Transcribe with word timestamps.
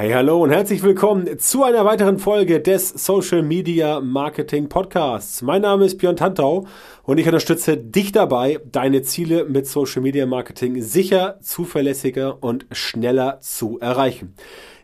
Hey, 0.00 0.12
hallo 0.12 0.40
und 0.44 0.50
herzlich 0.50 0.84
willkommen 0.84 1.40
zu 1.40 1.64
einer 1.64 1.84
weiteren 1.84 2.20
Folge 2.20 2.60
des 2.60 2.90
Social 2.90 3.42
Media 3.42 3.98
Marketing 3.98 4.68
Podcasts. 4.68 5.42
Mein 5.42 5.62
Name 5.62 5.86
ist 5.86 5.98
Björn 5.98 6.14
Tantau 6.14 6.68
und 7.02 7.18
ich 7.18 7.26
unterstütze 7.26 7.76
dich 7.76 8.12
dabei, 8.12 8.60
deine 8.70 9.02
Ziele 9.02 9.46
mit 9.46 9.66
Social 9.66 10.00
Media 10.00 10.24
Marketing 10.24 10.80
sicher, 10.82 11.40
zuverlässiger 11.40 12.40
und 12.40 12.66
schneller 12.70 13.40
zu 13.40 13.80
erreichen. 13.80 14.34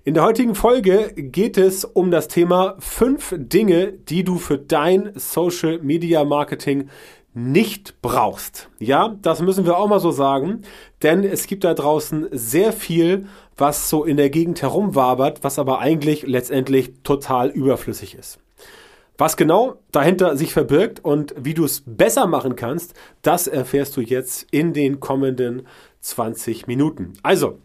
In 0.02 0.14
der 0.14 0.24
heutigen 0.24 0.56
Folge 0.56 1.12
geht 1.14 1.58
es 1.58 1.84
um 1.84 2.10
das 2.10 2.26
Thema 2.26 2.74
fünf 2.80 3.36
Dinge, 3.38 3.92
die 3.92 4.24
du 4.24 4.38
für 4.38 4.58
dein 4.58 5.12
Social 5.14 5.78
Media 5.78 6.24
Marketing 6.24 6.88
nicht 7.34 8.00
brauchst. 8.00 8.68
Ja, 8.78 9.16
das 9.20 9.42
müssen 9.42 9.66
wir 9.66 9.76
auch 9.76 9.88
mal 9.88 9.98
so 9.98 10.12
sagen, 10.12 10.62
denn 11.02 11.24
es 11.24 11.48
gibt 11.48 11.64
da 11.64 11.74
draußen 11.74 12.28
sehr 12.30 12.72
viel, 12.72 13.26
was 13.56 13.88
so 13.88 14.04
in 14.04 14.16
der 14.16 14.30
Gegend 14.30 14.62
herumwabert, 14.62 15.44
was 15.44 15.58
aber 15.58 15.78
eigentlich 15.78 16.26
letztendlich 16.26 16.92
total 17.02 17.50
überflüssig 17.50 18.14
ist. 18.14 18.38
Was 19.16 19.36
genau 19.36 19.76
dahinter 19.92 20.36
sich 20.36 20.52
verbirgt 20.52 21.04
und 21.04 21.34
wie 21.38 21.54
du 21.54 21.64
es 21.64 21.84
besser 21.86 22.26
machen 22.26 22.56
kannst, 22.56 22.94
das 23.22 23.46
erfährst 23.46 23.96
du 23.96 24.00
jetzt 24.00 24.46
in 24.50 24.72
den 24.72 24.98
kommenden 24.98 25.68
20 26.00 26.66
Minuten. 26.66 27.12
Also, 27.22 27.58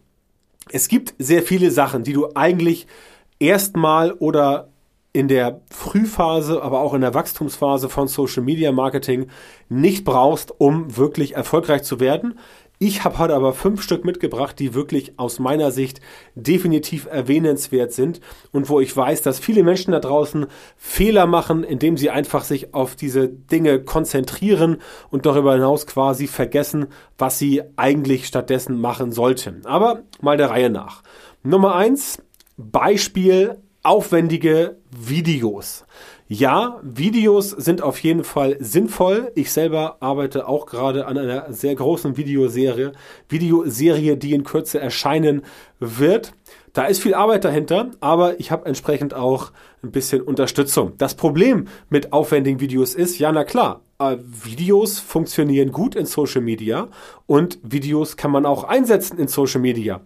es 0.72 0.88
gibt 0.88 1.16
sehr 1.18 1.42
viele 1.42 1.72
Sachen, 1.72 2.04
die 2.04 2.14
du 2.14 2.30
eigentlich 2.36 2.86
erstmal 3.40 4.12
oder 4.12 4.70
in 5.12 5.28
der 5.28 5.62
Frühphase, 5.72 6.62
aber 6.62 6.82
auch 6.82 6.94
in 6.94 7.02
der 7.02 7.16
Wachstumsphase 7.16 7.90
von 7.90 8.08
Social 8.08 8.44
Media 8.44 8.72
Marketing 8.72 9.28
nicht 9.68 10.06
brauchst, 10.06 10.54
um 10.60 10.98
wirklich 10.98 11.36
erfolgreich 11.36 11.82
zu 11.82 12.00
werden. 12.00 12.38
Ich 12.82 13.04
habe 13.04 13.18
heute 13.18 13.36
aber 13.36 13.52
fünf 13.52 13.82
Stück 13.82 14.06
mitgebracht, 14.06 14.58
die 14.58 14.74
wirklich 14.74 15.20
aus 15.20 15.38
meiner 15.38 15.70
Sicht 15.70 16.00
definitiv 16.36 17.08
erwähnenswert 17.12 17.92
sind 17.92 18.22
und 18.54 18.70
wo 18.70 18.80
ich 18.80 18.96
weiß, 18.96 19.22
dass 19.22 19.38
viele 19.38 19.64
Menschen 19.64 19.92
da 19.92 20.00
draußen 20.00 20.46
Fehler 20.78 21.28
machen, 21.28 21.66
indem 21.66 21.98
sie 21.98 22.10
einfach 22.10 22.46
sich 22.46 22.74
auf 22.74 22.96
diese 22.96 23.28
Dinge 23.28 23.84
konzentrieren 23.84 24.78
und 25.10 25.26
darüber 25.26 25.56
hinaus 25.56 25.88
quasi 25.88 26.28
vergessen, 26.28 26.88
was 27.18 27.38
sie 27.38 27.64
eigentlich 27.76 28.28
stattdessen 28.28 28.80
machen 28.80 29.12
sollten. 29.12 29.66
Aber 29.66 30.04
mal 30.22 30.38
der 30.38 30.50
Reihe 30.50 30.70
nach. 30.70 31.04
Nummer 31.44 31.76
eins, 31.76 32.24
Beispiel 32.56 33.58
aufwendige 33.90 34.78
Videos. 34.92 35.84
Ja, 36.28 36.80
Videos 36.84 37.50
sind 37.50 37.82
auf 37.82 37.98
jeden 38.04 38.24
Fall 38.24 38.56
sinnvoll. 38.60 39.32
Ich 39.34 39.52
selber 39.52 39.98
arbeite 40.00 40.48
auch 40.48 40.68
gerade 40.68 41.08
an 41.08 41.18
einer 41.18 41.52
sehr 41.52 41.74
großen 41.74 42.16
Videoserie, 42.16 42.92
Videoserie, 43.30 44.16
die 44.16 44.36
in 44.36 44.44
Kürze 44.44 44.80
erscheinen 44.80 45.42
wird. 45.80 46.34
Da 46.74 46.86
ist 46.86 47.02
viel 47.02 47.16
Arbeit 47.16 47.46
dahinter, 47.46 47.90
aber 48.00 48.40
ich 48.40 48.52
habe 48.52 48.68
entsprechend 48.68 49.16
auch 49.16 49.52
ein 49.82 49.90
bisschen 49.90 50.22
Unterstützung. 50.22 50.94
Das 51.00 51.16
Problem 51.16 51.68
mit 51.90 52.14
aufwendigen 52.14 52.60
Videos 52.60 52.94
ist, 52.94 53.18
ja, 53.18 53.32
na 53.32 53.44
klar, 53.44 53.82
äh, 53.98 54.18
Videos 54.20 55.00
funktionieren 55.00 55.72
gut 55.72 55.96
in 55.96 56.06
Social 56.06 56.42
Media 56.42 56.90
und 57.26 57.58
Videos 57.64 58.18
kann 58.18 58.30
man 58.30 58.46
auch 58.46 58.66
einsetzen 58.66 59.18
in 59.18 59.28
Social 59.28 59.62
Media. 59.62 60.02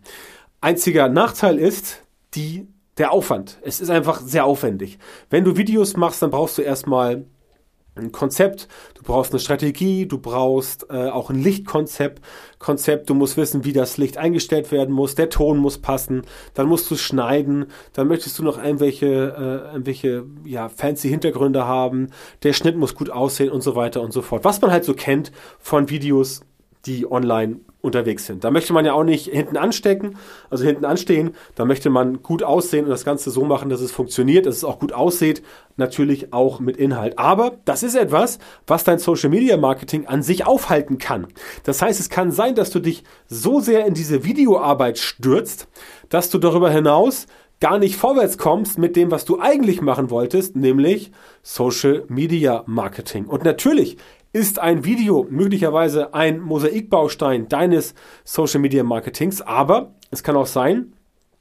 Einziger 0.62 1.10
Nachteil 1.10 1.60
ist, 1.60 2.02
die 2.34 2.68
der 2.98 3.12
Aufwand. 3.12 3.60
Es 3.64 3.82
ist 3.82 3.90
einfach 3.90 4.22
sehr 4.22 4.46
aufwendig. 4.46 5.00
Wenn 5.30 5.44
du 5.44 5.58
Videos 5.58 5.98
machst, 5.98 6.22
dann 6.22 6.32
brauchst 6.32 6.58
du 6.58 6.62
erstmal 6.62 7.26
ein 7.96 8.12
Konzept, 8.12 8.68
du 8.96 9.04
brauchst 9.04 9.32
eine 9.32 9.40
Strategie, 9.40 10.08
du 10.08 10.18
brauchst 10.18 10.88
äh, 10.90 11.10
auch 11.10 11.30
ein 11.30 11.42
Lichtkonzept, 11.42 12.24
Konzept, 12.58 13.10
du 13.10 13.14
musst 13.14 13.38
wissen, 13.38 13.66
wie 13.66 13.74
das 13.74 13.98
Licht 13.98 14.18
eingestellt 14.18 14.72
werden 14.72 14.94
muss, 14.94 15.16
der 15.16 15.30
Ton 15.30 15.58
muss 15.58 15.78
passen, 15.78 16.24
dann 16.56 16.68
musst 16.68 16.90
du 16.90 16.96
schneiden, 16.96 17.68
dann 17.94 18.08
möchtest 18.08 18.40
du 18.40 18.44
noch 18.44 18.64
irgendwelche, 18.64 19.06
äh, 19.06 19.74
irgendwelche 19.74 20.26
ja, 20.44 20.70
fancy 20.70 21.10
Hintergründe 21.10 21.66
haben, 21.66 22.08
der 22.42 22.54
Schnitt 22.54 22.78
muss 22.78 22.96
gut 22.96 23.12
aussehen 23.12 23.52
und 23.52 23.62
so 23.62 23.76
weiter 23.76 24.02
und 24.02 24.12
so 24.12 24.22
fort. 24.22 24.44
Was 24.44 24.62
man 24.62 24.72
halt 24.72 24.86
so 24.86 24.96
kennt 24.96 25.32
von 25.60 25.90
Videos, 25.90 26.42
die 26.86 27.10
online 27.10 27.60
unterwegs 27.84 28.26
sind. 28.26 28.44
Da 28.44 28.50
möchte 28.50 28.72
man 28.72 28.86
ja 28.86 28.94
auch 28.94 29.04
nicht 29.04 29.28
hinten 29.28 29.58
anstecken, 29.58 30.16
also 30.50 30.64
hinten 30.64 30.86
anstehen. 30.86 31.36
Da 31.56 31.66
möchte 31.66 31.90
man 31.90 32.24
gut 32.24 32.42
aussehen 32.42 32.86
und 32.86 32.90
das 32.90 33.04
Ganze 33.04 33.30
so 33.30 33.44
machen, 33.44 33.70
dass 33.70 33.82
es 33.82 33.92
funktioniert, 33.92 34.46
dass 34.46 34.56
es 34.56 34.64
auch 34.64 34.80
gut 34.80 34.94
aussieht. 34.94 35.44
Natürlich 35.76 36.32
auch 36.32 36.62
mit 36.62 36.78
Inhalt. 36.78 37.20
Aber 37.20 37.58
das 37.66 37.84
ist 37.84 37.96
etwas, 37.96 38.40
was 38.66 38.86
dein 38.86 39.00
Social 39.00 39.30
Media 39.30 39.58
Marketing 39.58 40.08
an 40.08 40.24
sich 40.24 40.46
aufhalten 40.46 40.98
kann. 40.98 41.28
Das 41.66 41.82
heißt, 41.82 42.00
es 42.00 42.10
kann 42.10 42.32
sein, 42.32 42.56
dass 42.56 42.70
du 42.70 42.80
dich 42.80 43.04
so 43.28 43.60
sehr 43.60 43.86
in 43.86 43.94
diese 43.94 44.24
Videoarbeit 44.24 44.98
stürzt, 44.98 45.68
dass 46.08 46.30
du 46.30 46.38
darüber 46.38 46.70
hinaus 46.70 47.28
gar 47.60 47.80
nicht 47.80 47.98
vorwärts 47.98 48.38
kommst 48.38 48.78
mit 48.78 48.96
dem, 48.96 49.12
was 49.12 49.26
du 49.26 49.40
eigentlich 49.40 49.82
machen 49.82 50.10
wolltest, 50.10 50.56
nämlich 50.56 51.12
Social 51.42 52.06
Media 52.08 52.64
Marketing. 52.66 53.26
Und 53.26 53.44
natürlich 53.44 53.98
ist 54.34 54.58
ein 54.60 54.84
Video 54.84 55.28
möglicherweise 55.30 56.14
ein 56.14 56.42
Mosaikbaustein 56.42 57.48
deines 57.48 57.94
Social 58.24 58.60
Media 58.60 58.84
Marketings, 58.84 59.42
aber 59.42 59.94
es 60.10 60.24
kann 60.24 60.36
auch 60.36 60.48
sein, 60.48 60.94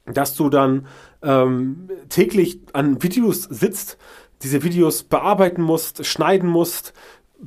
dass 0.05 0.35
du 0.35 0.49
dann 0.49 0.85
ähm, 1.23 1.89
täglich 2.09 2.59
an 2.73 3.01
Videos 3.01 3.43
sitzt, 3.43 3.97
diese 4.43 4.61
Videos 4.63 5.03
bearbeiten 5.03 5.61
musst, 5.61 6.05
schneiden 6.05 6.49
musst, 6.49 6.93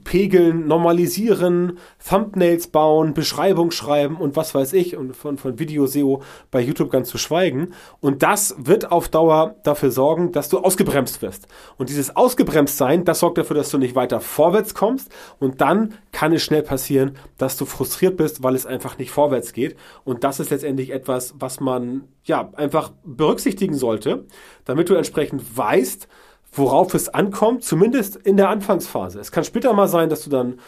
pegeln, 0.04 0.66
normalisieren, 0.66 1.78
Thumbnails 2.08 2.68
bauen, 2.68 3.14
Beschreibung 3.14 3.70
schreiben 3.70 4.16
und 4.16 4.36
was 4.36 4.54
weiß 4.54 4.72
ich 4.72 4.96
und 4.96 5.14
von, 5.16 5.38
von 5.38 5.58
Video-SEO 5.58 6.22
bei 6.50 6.60
YouTube 6.60 6.90
ganz 6.90 7.08
zu 7.08 7.18
schweigen. 7.18 7.74
Und 8.00 8.22
das 8.22 8.54
wird 8.58 8.92
auf 8.92 9.08
Dauer 9.08 9.56
dafür 9.62 9.90
sorgen, 9.90 10.32
dass 10.32 10.48
du 10.48 10.58
ausgebremst 10.58 11.22
wirst. 11.22 11.46
Und 11.76 11.88
dieses 11.88 12.16
Ausgebremst 12.16 12.76
sein, 12.76 13.04
das 13.04 13.20
sorgt 13.20 13.38
dafür, 13.38 13.56
dass 13.56 13.70
du 13.70 13.78
nicht 13.78 13.94
weiter 13.94 14.20
vorwärts 14.20 14.74
kommst 14.74 15.10
und 15.38 15.60
dann 15.60 15.94
kann 16.12 16.32
es 16.32 16.42
schnell 16.42 16.62
passieren, 16.62 17.16
dass 17.38 17.56
du 17.56 17.64
frustriert 17.64 18.16
bist, 18.16 18.42
weil 18.42 18.54
es 18.54 18.66
einfach 18.66 18.98
nicht 18.98 19.10
vorwärts 19.10 19.52
geht. 19.52 19.76
Und 20.04 20.24
das 20.24 20.40
ist 20.40 20.50
letztendlich 20.50 20.90
etwas, 20.90 21.34
was 21.38 21.60
man 21.60 22.04
ja 22.24 22.50
einfach 22.54 22.92
berücksichtigen 23.04 23.74
sollte, 23.74 24.26
damit 24.64 24.88
du 24.88 24.94
entsprechend 24.94 25.56
weißt, 25.56 26.08
worauf 26.56 26.94
es 26.94 27.08
ankommt, 27.08 27.64
zumindest 27.64 28.16
in 28.16 28.36
der 28.36 28.48
Anfangsphase. 28.48 29.20
Es 29.20 29.32
kann 29.32 29.44
später 29.44 29.72
mal 29.72 29.88
sein, 29.88 30.08
dass 30.08 30.24
du 30.24 30.30
dann 30.30 30.58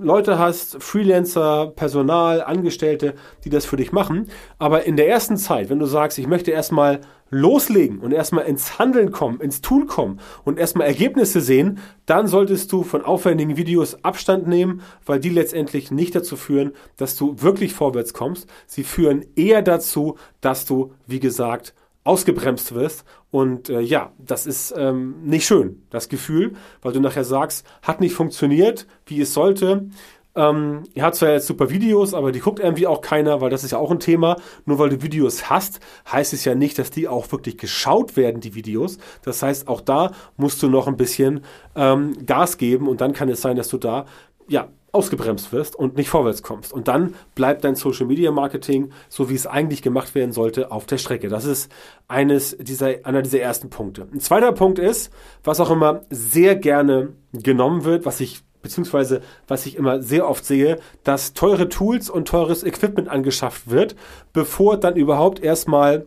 Leute 0.00 0.38
hast, 0.38 0.82
Freelancer, 0.82 1.72
Personal, 1.76 2.42
Angestellte, 2.42 3.14
die 3.44 3.50
das 3.50 3.66
für 3.66 3.76
dich 3.76 3.92
machen. 3.92 4.28
Aber 4.58 4.84
in 4.84 4.96
der 4.96 5.08
ersten 5.08 5.36
Zeit, 5.36 5.70
wenn 5.70 5.78
du 5.78 5.86
sagst, 5.86 6.18
ich 6.18 6.26
möchte 6.26 6.50
erstmal 6.50 7.00
loslegen 7.30 7.98
und 7.98 8.12
erstmal 8.12 8.44
ins 8.44 8.78
Handeln 8.78 9.10
kommen, 9.10 9.40
ins 9.40 9.60
Tun 9.60 9.86
kommen 9.86 10.20
und 10.44 10.58
erstmal 10.58 10.86
Ergebnisse 10.86 11.40
sehen, 11.40 11.78
dann 12.04 12.26
solltest 12.26 12.72
du 12.72 12.82
von 12.82 13.04
aufwendigen 13.04 13.56
Videos 13.56 14.04
Abstand 14.04 14.46
nehmen, 14.46 14.82
weil 15.04 15.20
die 15.20 15.30
letztendlich 15.30 15.90
nicht 15.90 16.14
dazu 16.14 16.36
führen, 16.36 16.72
dass 16.96 17.16
du 17.16 17.40
wirklich 17.40 17.72
vorwärts 17.72 18.12
kommst. 18.12 18.48
Sie 18.66 18.84
führen 18.84 19.24
eher 19.34 19.62
dazu, 19.62 20.16
dass 20.40 20.66
du, 20.66 20.92
wie 21.06 21.20
gesagt, 21.20 21.74
ausgebremst 22.06 22.74
wirst. 22.74 23.04
Und 23.30 23.68
äh, 23.68 23.80
ja, 23.80 24.12
das 24.18 24.46
ist 24.46 24.74
ähm, 24.76 25.16
nicht 25.24 25.46
schön, 25.46 25.82
das 25.90 26.08
Gefühl, 26.08 26.54
weil 26.82 26.92
du 26.92 27.00
nachher 27.00 27.24
sagst, 27.24 27.66
hat 27.82 28.00
nicht 28.00 28.14
funktioniert, 28.14 28.86
wie 29.06 29.20
es 29.20 29.34
sollte. 29.34 29.88
Ähm, 30.36 30.82
ihr 30.92 31.02
habt 31.02 31.16
zwar 31.16 31.30
jetzt 31.30 31.46
super 31.46 31.70
Videos, 31.70 32.12
aber 32.12 32.30
die 32.30 32.40
guckt 32.40 32.60
irgendwie 32.60 32.86
auch 32.86 33.00
keiner, 33.00 33.40
weil 33.40 33.48
das 33.48 33.64
ist 33.64 33.70
ja 33.70 33.78
auch 33.78 33.90
ein 33.90 34.00
Thema. 34.00 34.36
Nur 34.66 34.78
weil 34.78 34.90
du 34.90 35.02
Videos 35.02 35.48
hast, 35.50 35.80
heißt 36.12 36.34
es 36.34 36.44
ja 36.44 36.54
nicht, 36.54 36.78
dass 36.78 36.90
die 36.90 37.08
auch 37.08 37.32
wirklich 37.32 37.56
geschaut 37.56 38.16
werden, 38.16 38.40
die 38.40 38.54
Videos. 38.54 38.98
Das 39.22 39.42
heißt, 39.42 39.66
auch 39.66 39.80
da 39.80 40.12
musst 40.36 40.62
du 40.62 40.68
noch 40.68 40.86
ein 40.86 40.98
bisschen 40.98 41.40
ähm, 41.74 42.26
Gas 42.26 42.58
geben 42.58 42.86
und 42.86 43.00
dann 43.00 43.14
kann 43.14 43.30
es 43.30 43.40
sein, 43.40 43.56
dass 43.56 43.68
du 43.68 43.78
da 43.78 44.04
ja 44.46 44.68
ausgebremst 44.96 45.52
wirst 45.52 45.76
und 45.76 45.96
nicht 45.96 46.08
vorwärts 46.08 46.42
kommst. 46.42 46.72
Und 46.72 46.88
dann 46.88 47.14
bleibt 47.34 47.64
dein 47.64 47.76
Social 47.76 48.06
Media 48.06 48.30
Marketing, 48.32 48.90
so 49.08 49.28
wie 49.28 49.34
es 49.34 49.46
eigentlich 49.46 49.82
gemacht 49.82 50.14
werden 50.14 50.32
sollte, 50.32 50.72
auf 50.72 50.86
der 50.86 50.98
Strecke. 50.98 51.28
Das 51.28 51.44
ist 51.44 51.70
eines 52.08 52.56
dieser, 52.58 53.04
einer 53.04 53.22
dieser 53.22 53.40
ersten 53.40 53.70
Punkte. 53.70 54.08
Ein 54.12 54.20
zweiter 54.20 54.52
Punkt 54.52 54.78
ist, 54.78 55.12
was 55.44 55.60
auch 55.60 55.70
immer 55.70 56.02
sehr 56.10 56.56
gerne 56.56 57.12
genommen 57.32 57.84
wird, 57.84 58.06
was 58.06 58.20
ich 58.20 58.42
beziehungsweise 58.62 59.20
was 59.46 59.66
ich 59.66 59.76
immer 59.76 60.02
sehr 60.02 60.28
oft 60.28 60.44
sehe, 60.44 60.80
dass 61.04 61.34
teure 61.34 61.68
Tools 61.68 62.10
und 62.10 62.26
teures 62.26 62.64
Equipment 62.64 63.08
angeschafft 63.08 63.70
wird, 63.70 63.94
bevor 64.32 64.76
dann 64.76 64.96
überhaupt 64.96 65.38
erstmal 65.38 66.06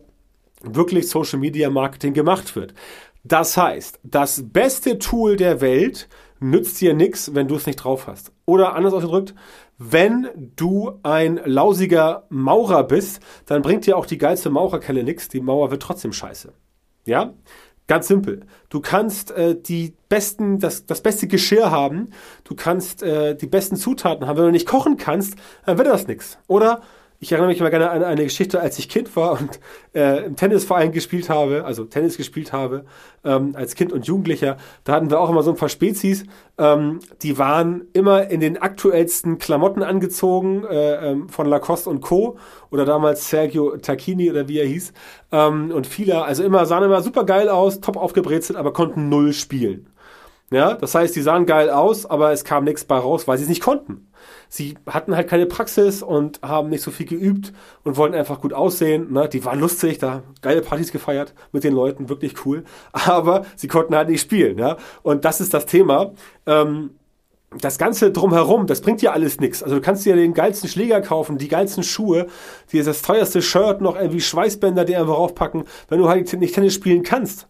wirklich 0.62 1.08
Social 1.08 1.38
Media 1.38 1.70
Marketing 1.70 2.12
gemacht 2.12 2.56
wird. 2.56 2.74
Das 3.24 3.56
heißt, 3.56 4.00
das 4.02 4.42
beste 4.46 4.98
Tool 4.98 5.36
der 5.36 5.60
Welt 5.60 6.08
nützt 6.40 6.80
dir 6.80 6.94
nichts, 6.94 7.34
wenn 7.34 7.48
du 7.48 7.56
es 7.56 7.66
nicht 7.66 7.76
drauf 7.76 8.06
hast. 8.06 8.32
Oder 8.46 8.74
anders 8.74 8.94
ausgedrückt, 8.94 9.34
wenn 9.78 10.28
du 10.56 10.98
ein 11.02 11.40
lausiger 11.44 12.26
Maurer 12.28 12.84
bist, 12.84 13.20
dann 13.46 13.62
bringt 13.62 13.86
dir 13.86 13.96
auch 13.96 14.06
die 14.06 14.18
geilste 14.18 14.50
Maurerkelle 14.50 15.04
nichts. 15.04 15.28
Die 15.28 15.40
Mauer 15.40 15.70
wird 15.70 15.82
trotzdem 15.82 16.12
scheiße. 16.12 16.52
Ja? 17.04 17.34
Ganz 17.86 18.06
simpel. 18.06 18.46
Du 18.68 18.80
kannst 18.80 19.32
äh, 19.32 19.60
die 19.60 19.94
besten, 20.08 20.58
das, 20.58 20.86
das 20.86 21.02
beste 21.02 21.26
Geschirr 21.26 21.70
haben, 21.70 22.10
du 22.44 22.54
kannst 22.54 23.02
äh, 23.02 23.34
die 23.36 23.46
besten 23.46 23.76
Zutaten 23.76 24.26
haben. 24.26 24.36
Wenn 24.36 24.44
du 24.44 24.52
nicht 24.52 24.68
kochen 24.68 24.96
kannst, 24.96 25.34
dann 25.66 25.76
wird 25.76 25.88
das 25.88 26.06
nichts. 26.06 26.38
Oder 26.46 26.82
Ich 27.22 27.32
erinnere 27.32 27.50
mich 27.50 27.60
mal 27.60 27.68
gerne 27.68 27.90
an 27.90 28.02
eine 28.02 28.24
Geschichte, 28.24 28.60
als 28.60 28.78
ich 28.78 28.88
Kind 28.88 29.14
war 29.14 29.32
und 29.32 29.60
äh, 29.94 30.24
im 30.24 30.36
Tennisverein 30.36 30.90
gespielt 30.90 31.28
habe, 31.28 31.66
also 31.66 31.84
Tennis 31.84 32.16
gespielt 32.16 32.54
habe, 32.54 32.86
ähm, 33.24 33.54
als 33.54 33.74
Kind 33.74 33.92
und 33.92 34.06
Jugendlicher. 34.06 34.56
Da 34.84 34.94
hatten 34.94 35.10
wir 35.10 35.20
auch 35.20 35.28
immer 35.28 35.42
so 35.42 35.50
ein 35.50 35.56
paar 35.58 35.68
Spezies, 35.68 36.24
ähm, 36.56 37.00
die 37.20 37.36
waren 37.36 37.82
immer 37.92 38.30
in 38.30 38.40
den 38.40 38.56
aktuellsten 38.56 39.36
Klamotten 39.36 39.82
angezogen, 39.82 40.64
äh, 40.64 41.10
ähm, 41.10 41.28
von 41.28 41.46
Lacoste 41.46 41.90
und 41.90 42.00
Co. 42.00 42.38
Oder 42.70 42.86
damals 42.86 43.28
Sergio 43.28 43.76
Tacchini 43.76 44.30
oder 44.30 44.48
wie 44.48 44.58
er 44.58 44.66
hieß. 44.66 44.94
Ähm, 45.30 45.72
und 45.72 45.86
viele, 45.86 46.24
also 46.24 46.42
immer, 46.42 46.64
sahen 46.64 46.84
immer 46.84 47.02
super 47.02 47.24
geil 47.24 47.50
aus, 47.50 47.82
top 47.82 47.98
aufgebrezelt, 47.98 48.58
aber 48.58 48.72
konnten 48.72 49.10
null 49.10 49.34
spielen. 49.34 49.90
Ja, 50.50 50.72
das 50.74 50.94
heißt, 50.94 51.14
die 51.14 51.20
sahen 51.20 51.44
geil 51.44 51.68
aus, 51.68 52.06
aber 52.06 52.32
es 52.32 52.44
kam 52.44 52.64
nichts 52.64 52.84
bei 52.84 52.96
raus, 52.96 53.28
weil 53.28 53.36
sie 53.36 53.44
es 53.44 53.50
nicht 53.50 53.62
konnten. 53.62 54.09
Sie 54.48 54.76
hatten 54.86 55.16
halt 55.16 55.28
keine 55.28 55.46
Praxis 55.46 56.02
und 56.02 56.40
haben 56.42 56.68
nicht 56.68 56.82
so 56.82 56.90
viel 56.90 57.06
geübt 57.06 57.52
und 57.84 57.96
wollten 57.96 58.14
einfach 58.14 58.40
gut 58.40 58.52
aussehen. 58.52 59.12
Ne? 59.12 59.28
Die 59.28 59.44
waren 59.44 59.60
lustig, 59.60 59.98
da 59.98 60.22
geile 60.42 60.62
Partys 60.62 60.92
gefeiert 60.92 61.34
mit 61.52 61.64
den 61.64 61.74
Leuten, 61.74 62.08
wirklich 62.08 62.44
cool. 62.44 62.64
Aber 62.92 63.44
sie 63.56 63.68
konnten 63.68 63.94
halt 63.94 64.08
nicht 64.08 64.20
spielen. 64.20 64.58
Ja? 64.58 64.76
Und 65.02 65.24
das 65.24 65.40
ist 65.40 65.54
das 65.54 65.66
Thema. 65.66 66.12
Ähm, 66.46 66.90
das 67.58 67.78
Ganze 67.78 68.12
drumherum, 68.12 68.66
das 68.66 68.80
bringt 68.80 69.02
dir 69.02 69.12
alles 69.12 69.40
nichts. 69.40 69.62
Also 69.62 69.76
du 69.76 69.82
kannst 69.82 70.06
dir 70.06 70.14
den 70.14 70.34
geilsten 70.34 70.68
Schläger 70.68 71.00
kaufen, 71.00 71.36
die 71.36 71.48
geilsten 71.48 71.82
Schuhe, 71.82 72.28
dir 72.72 72.84
das 72.84 73.02
teuerste 73.02 73.42
Shirt, 73.42 73.80
noch 73.80 73.96
irgendwie 73.96 74.20
Schweißbänder 74.20 74.84
dir 74.84 75.00
einfach 75.00 75.16
raufpacken. 75.16 75.64
Wenn 75.88 75.98
du 75.98 76.08
halt 76.08 76.32
nicht 76.34 76.54
Tennis 76.54 76.74
spielen 76.74 77.02
kannst, 77.02 77.48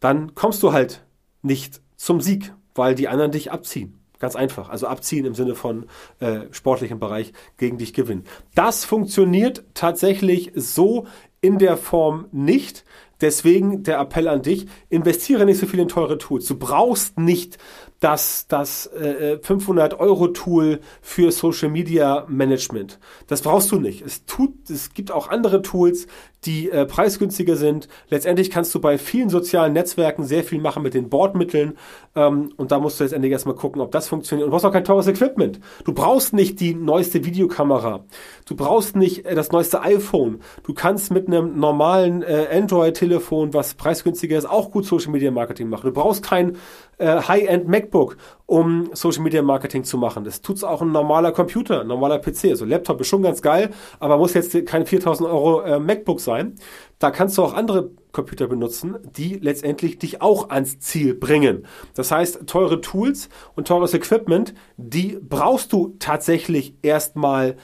dann 0.00 0.34
kommst 0.34 0.62
du 0.62 0.72
halt 0.72 1.02
nicht 1.42 1.80
zum 1.96 2.20
Sieg, 2.20 2.52
weil 2.74 2.94
die 2.94 3.08
anderen 3.08 3.32
dich 3.32 3.50
abziehen. 3.50 3.97
Ganz 4.18 4.34
einfach. 4.34 4.68
Also 4.68 4.86
abziehen 4.86 5.24
im 5.26 5.34
Sinne 5.34 5.54
von 5.54 5.86
äh, 6.18 6.40
sportlichem 6.50 6.98
Bereich 6.98 7.32
gegen 7.56 7.78
dich 7.78 7.92
gewinnen. 7.92 8.24
Das 8.54 8.84
funktioniert 8.84 9.64
tatsächlich 9.74 10.52
so 10.54 11.06
in 11.40 11.58
der 11.58 11.76
Form 11.76 12.26
nicht. 12.32 12.84
Deswegen 13.20 13.82
der 13.82 13.98
Appell 13.98 14.28
an 14.28 14.42
dich, 14.42 14.66
investiere 14.88 15.44
nicht 15.44 15.58
so 15.58 15.66
viel 15.66 15.80
in 15.80 15.88
teure 15.88 16.18
Tools. 16.18 16.46
Du 16.46 16.56
brauchst 16.56 17.18
nicht 17.18 17.58
das, 18.00 18.46
das 18.46 18.86
äh, 18.86 19.38
500-Euro-Tool 19.42 20.80
für 21.02 21.32
Social 21.32 21.68
Media 21.68 22.24
Management. 22.28 22.98
Das 23.26 23.42
brauchst 23.42 23.72
du 23.72 23.80
nicht. 23.80 24.02
Es, 24.02 24.24
tut, 24.24 24.70
es 24.70 24.94
gibt 24.94 25.10
auch 25.10 25.28
andere 25.30 25.62
Tools, 25.62 26.06
die 26.44 26.70
äh, 26.70 26.86
preisgünstiger 26.86 27.56
sind. 27.56 27.88
Letztendlich 28.08 28.50
kannst 28.50 28.72
du 28.74 28.80
bei 28.80 28.96
vielen 28.98 29.28
sozialen 29.28 29.72
Netzwerken 29.72 30.22
sehr 30.22 30.44
viel 30.44 30.60
machen 30.60 30.84
mit 30.84 30.94
den 30.94 31.08
Bordmitteln. 31.08 31.76
Ähm, 32.14 32.52
und 32.56 32.70
da 32.70 32.78
musst 32.78 33.00
du 33.00 33.04
letztendlich 33.04 33.32
erstmal 33.32 33.56
gucken, 33.56 33.82
ob 33.82 33.90
das 33.90 34.06
funktioniert. 34.06 34.44
Und 34.44 34.50
du 34.50 34.52
brauchst 34.52 34.66
auch 34.66 34.72
kein 34.72 34.84
teures 34.84 35.08
Equipment. 35.08 35.58
Du 35.84 35.92
brauchst 35.92 36.32
nicht 36.32 36.60
die 36.60 36.74
neueste 36.74 37.24
Videokamera. 37.24 38.04
Du 38.46 38.54
brauchst 38.54 38.94
nicht 38.94 39.26
äh, 39.26 39.34
das 39.34 39.50
neueste 39.50 39.82
iPhone. 39.82 40.40
Du 40.62 40.74
kannst 40.74 41.10
mit 41.10 41.26
einem 41.26 41.58
normalen 41.58 42.22
äh, 42.22 42.46
Android-Telefon, 42.52 43.52
was 43.52 43.74
preisgünstiger 43.74 44.38
ist, 44.38 44.48
auch 44.48 44.70
gut 44.70 44.86
Social 44.86 45.10
Media 45.10 45.32
Marketing 45.32 45.68
machen. 45.68 45.86
Du 45.86 45.92
brauchst 45.92 46.22
kein 46.22 46.56
äh, 46.98 47.22
High-End 47.22 47.68
MacBook, 47.68 48.16
um 48.46 48.90
Social 48.92 49.22
Media 49.22 49.42
Marketing 49.42 49.84
zu 49.84 49.98
machen. 49.98 50.24
Das 50.24 50.40
tut's 50.40 50.64
auch 50.64 50.82
ein 50.82 50.92
normaler 50.92 51.32
Computer, 51.32 51.80
ein 51.80 51.86
normaler 51.86 52.18
PC. 52.18 52.46
Also 52.50 52.64
Laptop 52.64 53.00
ist 53.00 53.08
schon 53.08 53.22
ganz 53.22 53.42
geil, 53.42 53.70
aber 54.00 54.18
muss 54.18 54.34
jetzt 54.34 54.66
kein 54.66 54.86
4000 54.86 55.28
Euro 55.28 55.62
äh, 55.62 55.78
MacBook 55.78 56.20
sein. 56.20 56.56
Da 56.98 57.10
kannst 57.10 57.38
du 57.38 57.42
auch 57.44 57.54
andere 57.54 57.90
Computer 58.12 58.48
benutzen, 58.48 58.96
die 59.16 59.34
letztendlich 59.34 59.98
dich 59.98 60.20
auch 60.20 60.50
ans 60.50 60.80
Ziel 60.80 61.14
bringen. 61.14 61.66
Das 61.94 62.10
heißt, 62.10 62.46
teure 62.46 62.80
Tools 62.80 63.28
und 63.54 63.68
teures 63.68 63.94
Equipment, 63.94 64.54
die 64.76 65.18
brauchst 65.20 65.72
du 65.72 65.94
tatsächlich 65.98 66.74
erstmal 66.82 67.56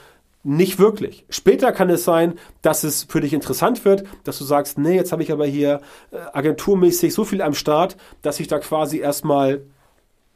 nicht 0.45 0.79
wirklich. 0.79 1.25
Später 1.31 1.73
kann 1.73 1.91
es 1.91 2.05
sein, 2.05 2.35
dass 2.63 2.85
es 2.85 3.05
für 3.05 3.21
dich 3.21 3.33
interessant 3.33 3.85
wird, 3.85 4.05
dass 4.25 4.39
du 4.39 4.45
sagst, 4.45 4.79
nee, 4.79 4.95
jetzt 4.95 5.11
habe 5.11 5.23
ich 5.23 5.33
aber 5.33 5.47
hier 5.47 5.81
äh, 6.13 6.19
agenturmäßig 6.33 7.13
so 7.15 7.25
viel 7.25 7.43
am 7.43 7.55
Start, 7.55 7.97
dass 8.23 8.39
ich 8.39 8.47
da 8.47 8.59
quasi 8.59 8.99
erstmal, 8.99 9.63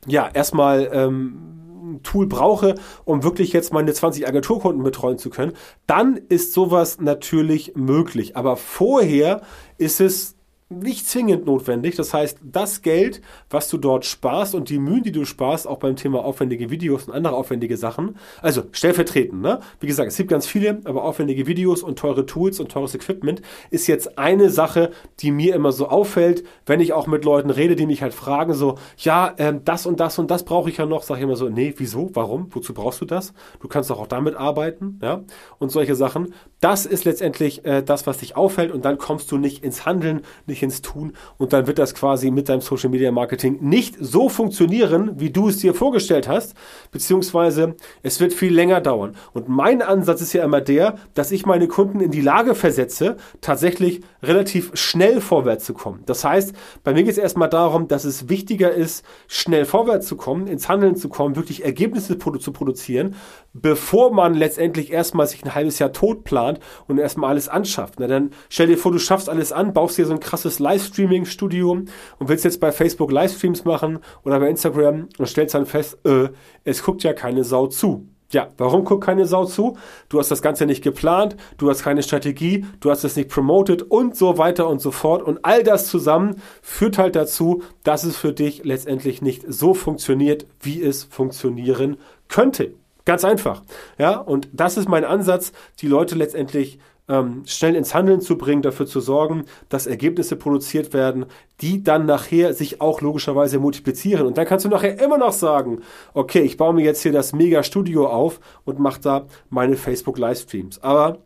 ja, 0.07 0.29
erstmal 0.33 0.89
ähm, 0.93 1.59
ein 1.91 2.03
Tool 2.03 2.27
brauche, 2.27 2.75
um 3.05 3.23
wirklich 3.23 3.53
jetzt 3.53 3.73
meine 3.73 3.93
20 3.93 4.27
Agenturkunden 4.27 4.83
betreuen 4.83 5.19
zu 5.19 5.31
können. 5.31 5.53
Dann 5.87 6.17
ist 6.17 6.55
sowas 6.55 6.99
natürlich 7.01 7.75
möglich. 7.77 8.37
Aber 8.37 8.57
vorher 8.57 9.43
ist 9.77 10.01
es 10.01 10.38
nicht 10.71 11.09
zwingend 11.09 11.47
notwendig. 11.47 11.97
Das 11.97 12.13
heißt, 12.13 12.39
das 12.43 12.83
Geld, 12.83 13.23
was 13.49 13.69
du 13.69 13.79
dort 13.79 14.05
sparst 14.05 14.55
und 14.55 14.69
die 14.69 14.79
Mühen, 14.79 15.03
die 15.03 15.13
du 15.13 15.25
sparst, 15.25 15.67
auch 15.67 15.79
beim 15.79 15.97
Thema 15.97 16.23
aufwendige 16.25 16.71
Videos 16.71 17.05
und 17.05 17.15
andere 17.15 17.35
aufwendige 17.35 17.79
Sachen, 17.79 18.17
also 18.43 18.65
stellvertretend, 18.73 19.41
ne? 19.41 19.61
Wie 19.81 19.87
gesagt, 19.87 20.11
es 20.11 20.17
gibt 20.19 20.31
ganz 20.31 20.47
viele, 20.47 20.81
aber 20.85 21.05
aufwendige 21.05 21.47
Videos 21.47 21.83
und 21.83 21.99
teure 21.99 22.27
Tools 22.27 22.61
und 22.61 22.71
teures 22.71 22.95
Equipment 22.95 23.41
ist 23.71 23.87
jetzt 23.87 24.19
eine 24.19 24.51
Sache, 24.51 24.91
die 25.21 25.31
mir 25.31 25.55
immer 25.55 25.73
so 25.73 25.89
auffällt, 25.89 26.45
wenn 26.67 26.81
ich 26.81 26.93
auch 26.93 27.07
mit 27.07 27.25
Leuten 27.25 27.49
rede, 27.49 27.75
die 27.75 27.87
mich 27.87 28.03
halt 28.03 28.13
fragen, 28.13 28.53
so, 28.53 28.75
ja, 28.99 29.35
ähm, 29.39 29.63
das 29.65 29.87
und 29.87 30.01
das 30.01 30.19
und 30.19 30.31
das 30.31 30.45
brauche 30.45 30.69
ich 30.69 30.77
ja 30.77 30.85
noch, 30.85 31.03
sage 31.03 31.21
ich 31.21 31.25
immer 31.25 31.37
so, 31.37 31.49
nee, 31.49 31.73
wieso, 31.79 32.11
warum, 32.13 32.49
wozu 32.51 32.75
brauchst 32.75 33.01
du 33.01 33.07
das? 33.07 33.33
Du 33.61 33.69
kannst 33.69 33.89
doch 33.89 33.99
auch 33.99 34.07
damit 34.07 34.37
arbeiten, 34.37 34.99
ja, 35.03 35.23
und 35.59 35.71
solche 35.71 35.95
Sachen. 35.95 36.35
Das 36.61 36.85
ist 36.85 37.05
letztendlich 37.07 37.65
äh, 37.65 37.83
das, 37.83 38.07
was 38.07 38.19
dich 38.19 38.37
auffällt 38.37 38.71
und 38.71 38.85
dann 38.85 38.99
kommst 38.99 39.33
du 39.33 39.39
nicht 39.39 39.65
ins 39.65 39.87
Handeln, 39.87 40.21
nicht 40.47 40.58
nicht 40.59 40.63
ins 40.63 40.83
Tun 40.83 41.13
und 41.37 41.53
dann 41.53 41.67
wird 41.67 41.79
das 41.79 41.95
quasi 41.95 42.31
mit 42.31 42.49
deinem 42.49 42.61
Social 42.61 42.91
Media 42.91 43.13
Marketing 43.13 43.59
nicht 43.61 43.97
so 44.01 44.29
funktionieren, 44.29 45.21
wie 45.21 45.31
du 45.31 45.49
es 45.49 45.59
dir 45.59 45.75
vorgestellt 45.75 46.29
hast, 46.29 46.55
beziehungsweise 46.91 47.77
es 48.03 48.21
wird 48.21 48.33
viel 48.33 48.53
länger 48.53 48.81
dauern. 48.81 49.17
Und 49.33 49.49
mein 49.49 49.83
Ansatz 49.83 50.21
ist 50.21 50.33
ja 50.33 50.45
immer 50.45 50.61
der, 50.61 50.97
dass 51.15 51.31
ich 51.31 51.47
meine 51.47 51.69
Kunden 51.69 52.01
in 52.01 52.11
die 52.11 52.21
Lage 52.21 52.55
versetze, 52.55 53.17
tatsächlich 53.41 54.01
relativ 54.23 54.71
schnell 54.75 55.21
vorwärts 55.21 55.65
zu 55.65 55.75
kommen. 55.75 56.03
Das 56.07 56.25
heißt, 56.25 56.55
bei 56.83 56.93
mir 56.93 57.05
geht 57.05 57.13
es 57.13 57.19
erstmal 57.19 57.49
darum, 57.49 57.89
dass 57.89 58.05
es 58.05 58.29
wichtiger 58.29 58.73
ist, 58.73 59.05
schnell 59.29 59.65
vorwärts 59.65 60.07
zu 60.07 60.17
kommen, 60.17 60.47
ins 60.47 60.69
Handeln 60.69 60.97
zu 60.97 61.09
kommen, 61.09 61.37
wirklich 61.37 61.65
Ergebnisse 61.65 62.19
zu 62.19 62.53
produzieren, 62.53 63.15
bevor 63.53 64.13
man 64.13 64.35
letztendlich 64.35 64.93
erstmal 64.93 65.27
sich 65.27 65.45
ein 65.45 65.55
halbes 65.55 65.79
Jahr 65.79 65.93
tot 65.93 66.25
plant 66.25 66.61
und 66.87 66.99
erstmal 66.99 67.31
alles 67.31 67.49
anschafft. 67.49 67.95
Na, 67.99 68.07
dann 68.07 68.31
stell 68.49 68.67
dir 68.67 68.79
vor, 68.79 68.93
du 68.93 68.99
schaffst 68.99 69.29
alles 69.29 69.53
an, 69.53 69.73
baust 69.73 69.99
dir 69.99 70.07
so 70.07 70.13
ein 70.13 70.21
krasses 70.21 70.48
großes 70.49 70.59
Livestreaming-Studio 70.61 71.71
und 71.73 72.29
willst 72.29 72.45
jetzt 72.45 72.61
bei 72.61 72.73
Facebook 72.73 73.13
Livestreams 73.13 73.65
machen 73.65 73.99
oder 74.25 74.41
bei 74.41 74.49
Instagram 74.49 75.09
und 75.19 75.27
stellst 75.27 75.55
dann 75.55 75.67
fest, 75.67 75.99
äh, 76.05 76.29
es 76.65 76.83
guckt 76.83 77.03
ja 77.03 77.13
keine 77.13 77.45
Sau 77.45 77.67
zu. 77.67 78.07
Ja, 78.31 78.49
warum 78.59 78.85
guckt 78.85 79.05
keine 79.05 79.25
Sau 79.25 79.47
zu? 79.47 79.79
Du 80.11 80.19
hast 80.19 80.31
das 80.31 80.43
Ganze 80.43 80.67
nicht 80.67 80.83
geplant, 80.83 81.37
du 81.57 81.71
hast 81.71 81.83
keine 81.83 82.03
Strategie, 82.03 82.67
du 82.81 82.91
hast 82.91 83.05
es 83.05 83.17
nicht 83.17 83.31
promoted 83.31 83.83
und 83.83 84.17
so 84.17 84.37
weiter 84.37 84.69
und 84.69 84.81
so 84.81 84.91
fort. 84.91 85.23
Und 85.23 85.45
all 85.45 85.63
das 85.63 85.87
zusammen 85.87 86.37
führt 86.61 86.99
halt 86.99 87.17
dazu, 87.17 87.63
dass 87.85 88.05
es 88.05 88.17
für 88.17 88.33
dich 88.33 88.65
letztendlich 88.65 89.23
nicht 89.23 89.45
so 89.49 89.73
funktioniert, 89.73 90.47
wie 90.61 90.83
es 90.83 91.05
funktionieren 91.05 91.97
könnte. 92.29 92.73
Ganz 93.07 93.25
einfach. 93.25 93.63
Ja, 93.99 94.19
und 94.19 94.49
das 94.53 94.77
ist 94.77 94.89
mein 94.91 95.05
Ansatz, 95.05 95.53
die 95.81 95.89
Leute 95.89 96.15
letztendlich 96.15 96.79
ähm, 97.09 97.43
schnell 97.47 97.75
ins 97.75 97.95
Handeln 97.95 98.21
zu 98.21 98.37
bringen, 98.37 98.63
dafür 98.63 98.87
zu 98.87 99.01
sorgen, 99.01 99.45
dass 99.69 99.87
Ergebnisse 99.87 100.37
produziert 100.37 100.93
werden, 100.93 101.27
die 101.61 101.83
dann 101.83 102.07
nachher 102.07 102.55
sich 102.55 102.81
auch 102.81 103.01
logischerweise 103.01 103.59
multiplizieren. 103.59 104.27
Und 104.27 104.39
dann 104.39 104.47
kannst 104.47 104.65
du 104.65 104.69
nachher 104.69 105.01
immer 105.01 105.19
noch 105.19 105.33
sagen, 105.33 105.81
okay, 106.15 106.41
ich 106.41 106.57
baue 106.57 106.75
mir 106.75 106.85
jetzt 106.85 107.03
hier 107.03 107.13
das 107.13 107.33
Mega-Studio 107.33 108.09
auf 108.09 108.41
und 108.65 108.79
mache 108.79 109.01
da 109.01 109.27
meine 109.49 109.77
Facebook-Livestreams. 109.77 110.83
Aber 110.83 111.19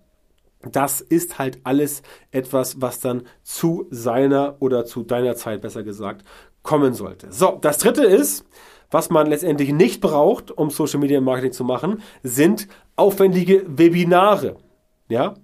das 0.70 1.00
ist 1.00 1.38
halt 1.38 1.58
alles 1.64 2.02
etwas, 2.30 2.80
was 2.80 3.00
dann 3.00 3.22
zu 3.42 3.86
seiner 3.90 4.56
oder 4.60 4.84
zu 4.84 5.02
deiner 5.02 5.34
Zeit, 5.34 5.60
besser 5.60 5.82
gesagt, 5.82 6.24
kommen 6.62 6.94
sollte. 6.94 7.32
So, 7.32 7.58
das 7.60 7.78
dritte 7.78 8.04
ist, 8.04 8.44
was 8.90 9.10
man 9.10 9.26
letztendlich 9.26 9.72
nicht 9.72 10.00
braucht, 10.00 10.50
um 10.50 10.70
Social 10.70 11.00
Media 11.00 11.20
Marketing 11.20 11.52
zu 11.52 11.64
machen, 11.64 12.02
sind 12.22 12.68
aufwendige 12.94 13.64
Webinare. 13.66 14.56
Ja, 15.08 15.34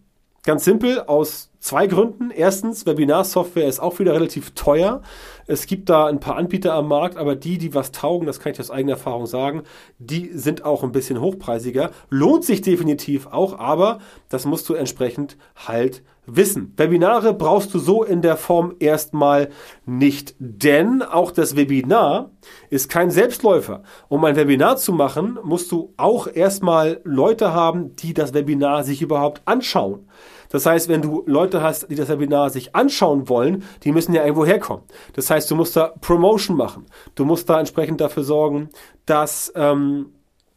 Ganz 0.45 0.65
simpel 0.65 1.01
aus 1.01 1.51
zwei 1.61 1.87
Gründen. 1.87 2.31
Erstens, 2.31 2.87
Webinarsoftware 2.87 3.67
ist 3.67 3.81
auch 3.81 3.99
wieder 3.99 4.15
relativ 4.15 4.53
teuer. 4.53 5.03
Es 5.47 5.67
gibt 5.67 5.89
da 5.89 6.07
ein 6.07 6.21
paar 6.21 6.37
Anbieter 6.37 6.75
am 6.75 6.89
Markt, 6.89 7.17
aber 7.17 7.35
die, 7.35 7.59
die 7.59 7.75
was 7.75 7.93
taugen, 7.93 8.27
das 8.27 8.41
kann 8.41 8.53
ich 8.53 8.61
aus 8.61 8.71
eigener 8.71 8.93
Erfahrung 8.93 9.27
sagen, 9.27 9.65
die 9.99 10.31
sind 10.33 10.65
auch 10.65 10.85
ein 10.85 10.93
bisschen 10.93 11.21
hochpreisiger. 11.21 11.91
Lohnt 12.09 12.45
sich 12.45 12.61
definitiv 12.61 13.27
auch, 13.27 13.59
aber 13.59 13.99
das 14.29 14.47
musst 14.47 14.69
du 14.69 14.75
entsprechend 14.75 15.37
halt 15.57 16.03
wissen. 16.29 16.75
Webinare 16.77 17.35
brauchst 17.35 17.73
du 17.75 17.79
so 17.79 18.05
in 18.05 18.23
der 18.23 18.37
Form 18.37 18.75
erstmal 18.79 19.49
nicht, 19.87 20.35
denn 20.39 21.03
auch 21.03 21.31
das 21.31 21.57
Webinar 21.57 22.31
ist 22.71 22.89
kein 22.89 23.11
Selbstläufer. 23.11 23.83
Um 24.09 24.25
ein 24.25 24.37
Webinar 24.37 24.77
zu 24.77 24.93
machen, 24.93 25.39
musst 25.43 25.73
du 25.73 25.95
auch 25.97 26.29
erstmal 26.33 27.01
Leute 27.05 27.53
haben, 27.53 27.97
die 27.97 28.15
das 28.15 28.35
Webinar 28.35 28.85
sich 28.85 29.03
überhaupt 29.03 29.43
anschauen. 29.47 30.07
Das 30.51 30.65
heißt, 30.65 30.89
wenn 30.89 31.03
du 31.03 31.25
Leute 31.27 31.63
hast, 31.63 31.91
die 31.91 31.95
das 31.95 32.09
Webinar 32.09 32.51
sich 32.51 32.75
anschauen 32.75 33.29
wollen, 33.29 33.65
die 33.85 33.93
müssen 33.93 34.15
ja 34.15 34.23
irgendwo 34.23 34.47
herkommen. 34.47 34.85
Das 35.15 35.31
heißt, 35.31 35.51
du 35.51 35.57
musst 35.57 35.77
da 35.77 35.93
Promotion 36.01 36.57
machen. 36.57 36.87
Du 37.15 37.25
musst 37.25 37.49
da 37.51 37.59
entsprechend 37.59 38.01
dafür 38.01 38.25
sorgen, 38.25 38.71
dass 39.05 39.53
ähm, 39.55 40.13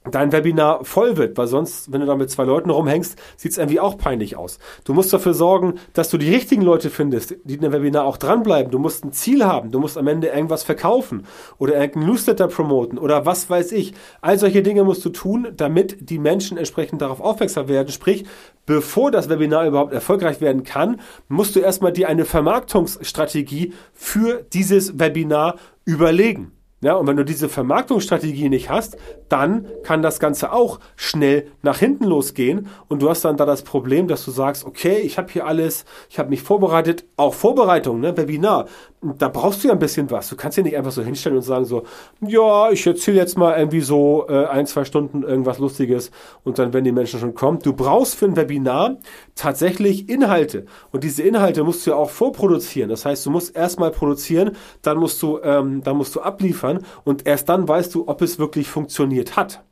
dein 0.10 0.31
Webinar 0.31 0.84
voll 0.84 1.17
wird, 1.17 1.38
weil 1.38 1.46
sonst, 1.46 1.91
wenn 1.91 2.01
du 2.01 2.08
da 2.08 2.15
mit 2.15 2.31
zwei 2.31 2.43
Leuten 2.43 2.72
rumhängst, 2.72 3.20
sieht 3.38 3.51
es 3.51 3.58
irgendwie 3.60 3.79
auch 3.79 3.98
peinlich 3.98 4.36
aus. 4.36 4.58
Du 4.84 4.93
musst 4.93 5.13
dafür 5.13 5.36
sorgen, 5.36 5.75
dass 5.93 6.10
du 6.10 6.17
die 6.17 6.34
richtigen 6.34 6.63
Leute 6.63 6.89
findest, 6.89 7.36
die 7.43 7.55
in 7.55 7.62
dem 7.62 7.72
Webinar 7.72 8.05
auch 8.05 8.17
dranbleiben. 8.17 8.72
Du 8.72 8.79
musst 8.79 9.05
ein 9.05 9.12
Ziel 9.12 9.46
haben, 9.46 9.72
du 9.72 9.79
musst 9.79 10.00
am 10.00 10.08
Ende 10.08 10.29
irgendwas 10.29 10.63
verkaufen 10.63 11.25
oder 11.60 11.75
irgendein 11.75 12.08
Newsletter 12.08 12.48
promoten 12.48 12.98
oder 12.98 13.27
was 13.27 13.50
weiß 13.50 13.72
ich. 13.74 13.93
All 14.22 14.39
solche 14.39 14.63
Dinge 14.63 14.84
musst 14.84 15.05
du 15.05 15.10
tun, 15.10 15.50
damit 15.55 16.10
die 16.10 16.17
Menschen 16.17 16.58
entsprechend 16.58 17.03
darauf 17.03 17.22
aufmerksam 17.22 17.67
werden. 17.67 17.89
Sprich, 17.89 18.25
bevor 18.65 19.12
das 19.12 19.29
Webinar 19.29 19.67
überhaupt 19.67 19.93
erfolgreich 19.93 20.41
werden 20.41 20.63
kann, 20.63 21.00
musst 21.27 21.55
du 21.55 21.60
erstmal 21.60 21.93
dir 21.93 22.10
eine 22.10 22.25
Vermarktungsstrategie 22.25 23.74
für 23.93 24.43
dieses 24.51 24.98
Webinar 24.98 25.58
überlegen. 25.86 26.53
Ja, 26.83 26.95
und 26.95 27.05
wenn 27.05 27.15
du 27.15 27.23
diese 27.23 27.47
Vermarktungsstrategie 27.47 28.50
nicht 28.50 28.71
hast, 28.71 28.97
dann 29.29 29.67
kann 29.83 30.01
das 30.01 30.19
Ganze 30.19 30.51
auch 30.51 30.79
schnell 30.95 31.51
nach 31.61 31.77
hinten 31.77 32.05
losgehen. 32.05 32.69
Und 32.88 33.03
du 33.03 33.09
hast 33.09 33.23
dann 33.23 33.38
da 33.38 33.45
das 33.45 33.61
Problem, 33.61 34.07
dass 34.07 34.25
du 34.25 34.31
sagst, 34.31 34.65
okay, 34.65 34.97
ich 34.97 35.19
habe 35.19 35.31
hier 35.31 35.45
alles, 35.45 35.85
ich 36.09 36.17
habe 36.17 36.29
mich 36.29 36.41
vorbereitet, 36.41 37.05
auch 37.17 37.35
Vorbereitung, 37.35 38.00
ne, 38.00 38.17
Webinar, 38.17 38.65
da 39.01 39.29
brauchst 39.29 39.63
du 39.63 39.67
ja 39.67 39.74
ein 39.74 39.79
bisschen 39.79 40.10
was. 40.12 40.29
Du 40.29 40.36
kannst 40.36 40.58
dir 40.58 40.63
nicht 40.63 40.77
einfach 40.77 40.91
so 40.91 41.01
hinstellen 41.01 41.38
und 41.38 41.43
sagen 41.43 41.65
so, 41.65 41.84
ja, 42.22 42.70
ich 42.70 42.86
erzähle 42.86 43.17
jetzt 43.17 43.38
mal 43.38 43.58
irgendwie 43.58 43.81
so 43.81 44.27
äh, 44.29 44.46
ein, 44.46 44.67
zwei 44.67 44.86
Stunden 44.86 45.24
irgendwas 45.24 45.58
Lustiges 45.58 46.12
und 46.43 46.60
dann, 46.60 46.72
wenn 46.74 46.84
die 46.84 46.91
Menschen 46.91 47.20
schon 47.20 47.34
kommen. 47.34 47.60
Du 47.60 47.74
brauchst 47.74 48.15
für 48.15 48.25
ein 48.25 48.36
Webinar 48.36 48.98
tatsächlich 49.36 50.08
Inhalte 50.08 50.65
und 50.91 51.03
diese 51.03 51.24
Inhalte 51.24 51.63
musst 51.63 51.86
du 51.86 51.91
ja 51.91 51.98
auch 51.98 52.12
vorproduzieren. 52.12 52.89
Das 52.89 53.05
heißt, 53.05 53.25
du 53.25 53.31
musst 53.31 53.55
erstmal 53.55 53.89
produzieren, 53.89 54.51
dann 54.84 54.98
musst 54.98 55.22
du, 55.24 55.39
ähm, 55.41 55.81
dann 55.84 55.98
musst 55.98 56.15
du 56.15 56.22
abliefern 56.22 56.51
liefern 56.51 56.86
und 57.03 57.27
erst 57.27 57.50
dann 57.50 57.67
weißt 57.67 57.96
du, 57.96 58.08
ob 58.08 58.22
es 58.22 58.39
wirklich 58.39 58.67
funktioniert 58.70 59.36
hat. 59.36 59.63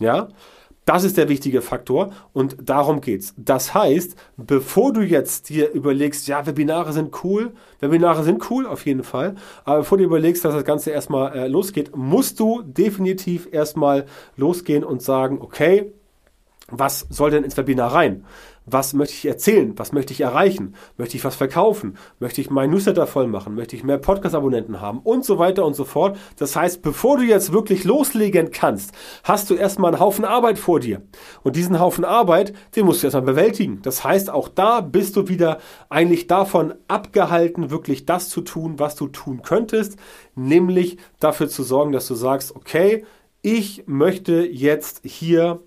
Ja? 0.00 0.28
Das 0.84 1.04
ist 1.04 1.16
der 1.16 1.28
wichtige 1.28 1.62
Faktor 1.62 2.12
und 2.32 2.56
darum 2.60 3.00
geht's. 3.00 3.34
Das 3.36 3.72
heißt, 3.72 4.16
bevor 4.36 4.92
du 4.92 5.02
jetzt 5.02 5.48
dir 5.48 5.70
überlegst, 5.70 6.26
ja, 6.26 6.44
Webinare 6.44 6.92
sind 6.92 7.22
cool, 7.22 7.52
Webinare 7.78 8.24
sind 8.24 8.50
cool 8.50 8.66
auf 8.66 8.84
jeden 8.84 9.04
Fall, 9.04 9.36
aber 9.64 9.78
bevor 9.78 9.98
du 9.98 10.04
überlegst, 10.04 10.44
dass 10.44 10.54
das 10.54 10.64
Ganze 10.64 10.90
erstmal 10.90 11.36
äh, 11.36 11.46
losgeht, 11.46 11.96
musst 11.96 12.40
du 12.40 12.62
definitiv 12.62 13.48
erstmal 13.52 14.06
losgehen 14.36 14.82
und 14.82 15.02
sagen, 15.02 15.38
okay, 15.40 15.92
was 16.72 17.06
soll 17.10 17.30
denn 17.30 17.44
ins 17.44 17.56
Webinar 17.56 17.92
rein? 17.92 18.24
Was 18.64 18.92
möchte 18.92 19.14
ich 19.14 19.26
erzählen? 19.26 19.76
Was 19.76 19.92
möchte 19.92 20.12
ich 20.12 20.20
erreichen? 20.20 20.74
Möchte 20.96 21.16
ich 21.16 21.24
was 21.24 21.34
verkaufen? 21.34 21.96
Möchte 22.20 22.40
ich 22.40 22.48
meinen 22.48 22.70
Newsletter 22.70 23.08
voll 23.08 23.26
machen? 23.26 23.56
Möchte 23.56 23.74
ich 23.74 23.82
mehr 23.82 23.98
Podcast-Abonnenten 23.98 24.80
haben? 24.80 25.00
Und 25.00 25.24
so 25.24 25.38
weiter 25.38 25.66
und 25.66 25.74
so 25.74 25.84
fort. 25.84 26.16
Das 26.38 26.54
heißt, 26.54 26.80
bevor 26.80 27.16
du 27.16 27.24
jetzt 27.24 27.52
wirklich 27.52 27.84
loslegen 27.84 28.52
kannst, 28.52 28.92
hast 29.24 29.50
du 29.50 29.54
erstmal 29.54 29.92
einen 29.92 30.00
Haufen 30.00 30.24
Arbeit 30.24 30.58
vor 30.60 30.78
dir. 30.78 31.02
Und 31.42 31.56
diesen 31.56 31.80
Haufen 31.80 32.04
Arbeit, 32.04 32.52
den 32.76 32.86
musst 32.86 33.02
du 33.02 33.08
erstmal 33.08 33.24
bewältigen. 33.24 33.82
Das 33.82 34.04
heißt, 34.04 34.30
auch 34.30 34.48
da 34.48 34.80
bist 34.80 35.16
du 35.16 35.28
wieder 35.28 35.58
eigentlich 35.88 36.28
davon 36.28 36.74
abgehalten, 36.86 37.70
wirklich 37.70 38.06
das 38.06 38.28
zu 38.28 38.42
tun, 38.42 38.78
was 38.78 38.94
du 38.94 39.08
tun 39.08 39.42
könntest. 39.42 39.98
Nämlich 40.36 40.98
dafür 41.18 41.48
zu 41.48 41.64
sorgen, 41.64 41.90
dass 41.90 42.06
du 42.06 42.14
sagst, 42.14 42.54
okay, 42.54 43.04
ich 43.42 43.84
möchte 43.86 44.46
jetzt 44.46 45.00
hier 45.04 45.60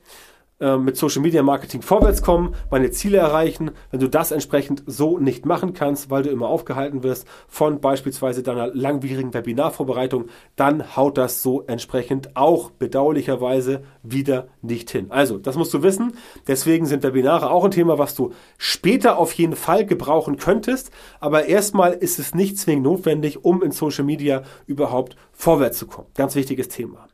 äh, 0.59 0.77
mit 0.77 0.95
Social 0.95 1.21
Media 1.21 1.43
Marketing 1.43 1.81
vorwärts 1.81 2.21
kommen, 2.21 2.55
meine 2.71 2.89
Ziele 2.89 3.17
erreichen. 3.17 3.71
Wenn 3.91 3.99
du 3.99 4.07
das 4.07 4.31
entsprechend 4.31 4.83
so 4.85 5.17
nicht 5.17 5.45
machen 5.45 5.73
kannst, 5.73 6.09
weil 6.09 6.23
du 6.23 6.29
immer 6.29 6.47
aufgehalten 6.47 7.03
wirst 7.03 7.27
von 7.49 7.81
beispielsweise 7.81 8.41
deiner 8.41 8.67
langwierigen 8.67 9.33
Webinarvorbereitung, 9.33 10.27
dann 10.55 10.95
haut 10.95 11.17
das 11.17 11.43
so 11.43 11.63
entsprechend 11.63 12.37
auch 12.37 12.71
bedauerlicherweise 12.71 13.83
wieder 14.01 14.47
nicht 14.61 14.89
hin. 14.89 15.07
Also, 15.09 15.37
das 15.37 15.57
musst 15.57 15.73
du 15.73 15.83
wissen. 15.83 16.13
Deswegen 16.47 16.85
sind 16.85 17.03
Webinare 17.03 17.51
auch 17.51 17.65
ein 17.65 17.71
Thema, 17.71 17.97
was 17.97 18.15
du 18.15 18.31
später 18.57 19.17
auf 19.17 19.33
jeden 19.33 19.57
Fall 19.57 19.85
gebrauchen 19.85 20.37
könntest. 20.37 20.89
Aber 21.19 21.47
erstmal 21.47 21.91
ist 21.91 22.17
es 22.17 22.33
nicht 22.33 22.57
zwingend 22.57 22.85
notwendig, 22.85 23.43
um 23.43 23.61
in 23.61 23.71
Social 23.71 24.05
Media 24.05 24.43
überhaupt 24.67 25.17
vorwärts 25.33 25.79
zu 25.79 25.87
kommen. 25.87 26.07
Ganz 26.13 26.35
wichtiges 26.35 26.69
Thema. 26.69 27.07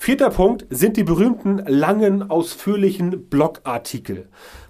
Vierter 0.00 0.30
Punkt 0.30 0.64
sind 0.70 0.96
die 0.96 1.02
berühmten 1.02 1.58
langen, 1.66 2.30
ausführlichen 2.30 3.28
Blogartikel. 3.28 4.28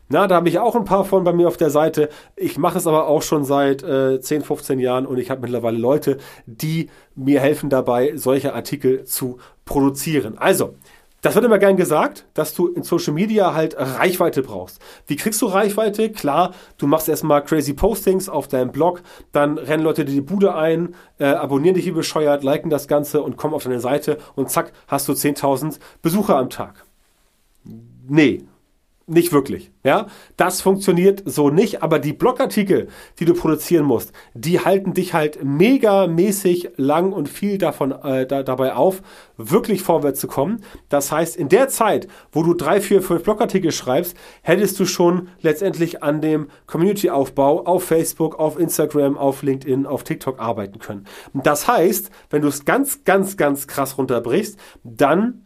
Na, 0.08 0.26
da 0.26 0.36
habe 0.36 0.48
ich 0.48 0.58
auch 0.58 0.74
ein 0.74 0.86
paar 0.86 1.04
von 1.04 1.22
bei 1.22 1.34
mir 1.34 1.48
auf 1.48 1.58
der 1.58 1.68
Seite. 1.68 2.08
Ich 2.34 2.56
mache 2.56 2.78
es 2.78 2.86
aber 2.86 3.06
auch 3.06 3.20
schon 3.20 3.44
seit 3.44 3.82
äh, 3.82 4.20
10, 4.20 4.42
15 4.42 4.78
Jahren 4.78 5.04
und 5.04 5.18
ich 5.18 5.30
habe 5.30 5.42
mittlerweile 5.42 5.76
Leute, 5.76 6.16
die 6.46 6.88
mir 7.14 7.40
helfen 7.40 7.68
dabei, 7.68 8.12
solche 8.16 8.54
Artikel 8.54 9.04
zu 9.04 9.36
produzieren. 9.66 10.38
Also, 10.38 10.74
das 11.20 11.34
wird 11.34 11.44
immer 11.44 11.58
gern 11.58 11.76
gesagt, 11.76 12.26
dass 12.34 12.54
du 12.54 12.68
in 12.68 12.82
Social 12.84 13.12
Media 13.12 13.54
halt 13.54 13.76
Reichweite 13.76 14.42
brauchst. 14.42 14.80
Wie 15.06 15.16
kriegst 15.16 15.42
du 15.42 15.46
Reichweite? 15.46 16.10
Klar, 16.10 16.54
du 16.76 16.86
machst 16.86 17.08
erstmal 17.08 17.42
crazy 17.42 17.72
Postings 17.72 18.28
auf 18.28 18.46
deinem 18.46 18.70
Blog, 18.70 19.02
dann 19.32 19.58
rennen 19.58 19.82
Leute 19.82 20.04
dir 20.04 20.12
die 20.12 20.20
Bude 20.20 20.54
ein, 20.54 20.94
äh, 21.18 21.26
abonnieren 21.26 21.74
dich 21.74 21.86
wie 21.86 21.92
bescheuert, 21.92 22.44
liken 22.44 22.70
das 22.70 22.86
Ganze 22.86 23.22
und 23.22 23.36
kommen 23.36 23.54
auf 23.54 23.64
deine 23.64 23.80
Seite 23.80 24.18
und 24.36 24.50
zack, 24.50 24.72
hast 24.86 25.08
du 25.08 25.12
10.000 25.12 25.78
Besucher 26.02 26.36
am 26.36 26.50
Tag. 26.50 26.84
Nee, 28.08 28.44
nicht 29.08 29.32
wirklich. 29.32 29.70
Ja, 29.84 30.06
das 30.36 30.60
funktioniert 30.60 31.22
so 31.24 31.50
nicht, 31.50 31.82
aber 31.82 31.98
die 31.98 32.12
Blogartikel, 32.12 32.88
die 33.18 33.24
du 33.24 33.34
produzieren 33.34 33.84
musst, 33.84 34.12
die 34.34 34.60
halten 34.60 34.92
dich 34.92 35.14
halt 35.14 35.42
megamäßig 35.42 36.70
lang 36.76 37.12
und 37.12 37.28
viel 37.28 37.58
davon 37.58 37.92
äh, 37.92 38.26
da, 38.26 38.42
dabei 38.42 38.74
auf, 38.74 39.02
wirklich 39.36 39.82
vorwärts 39.82 40.20
zu 40.20 40.28
kommen. 40.28 40.62
Das 40.88 41.10
heißt, 41.10 41.36
in 41.36 41.48
der 41.48 41.68
Zeit, 41.68 42.08
wo 42.32 42.42
du 42.42 42.54
drei, 42.54 42.80
vier, 42.80 43.02
fünf 43.02 43.22
Blogartikel 43.22 43.72
schreibst, 43.72 44.16
hättest 44.42 44.78
du 44.78 44.84
schon 44.84 45.28
letztendlich 45.40 46.02
an 46.02 46.20
dem 46.20 46.48
Community-Aufbau 46.66 47.64
auf 47.64 47.84
Facebook, 47.84 48.38
auf 48.38 48.58
Instagram, 48.58 49.16
auf 49.16 49.42
LinkedIn, 49.42 49.86
auf 49.86 50.04
TikTok 50.04 50.38
arbeiten 50.38 50.78
können. 50.78 51.06
Das 51.32 51.66
heißt, 51.66 52.10
wenn 52.30 52.42
du 52.42 52.48
es 52.48 52.64
ganz, 52.64 53.04
ganz, 53.04 53.36
ganz 53.36 53.66
krass 53.66 53.96
runterbrichst, 53.96 54.58
dann 54.84 55.44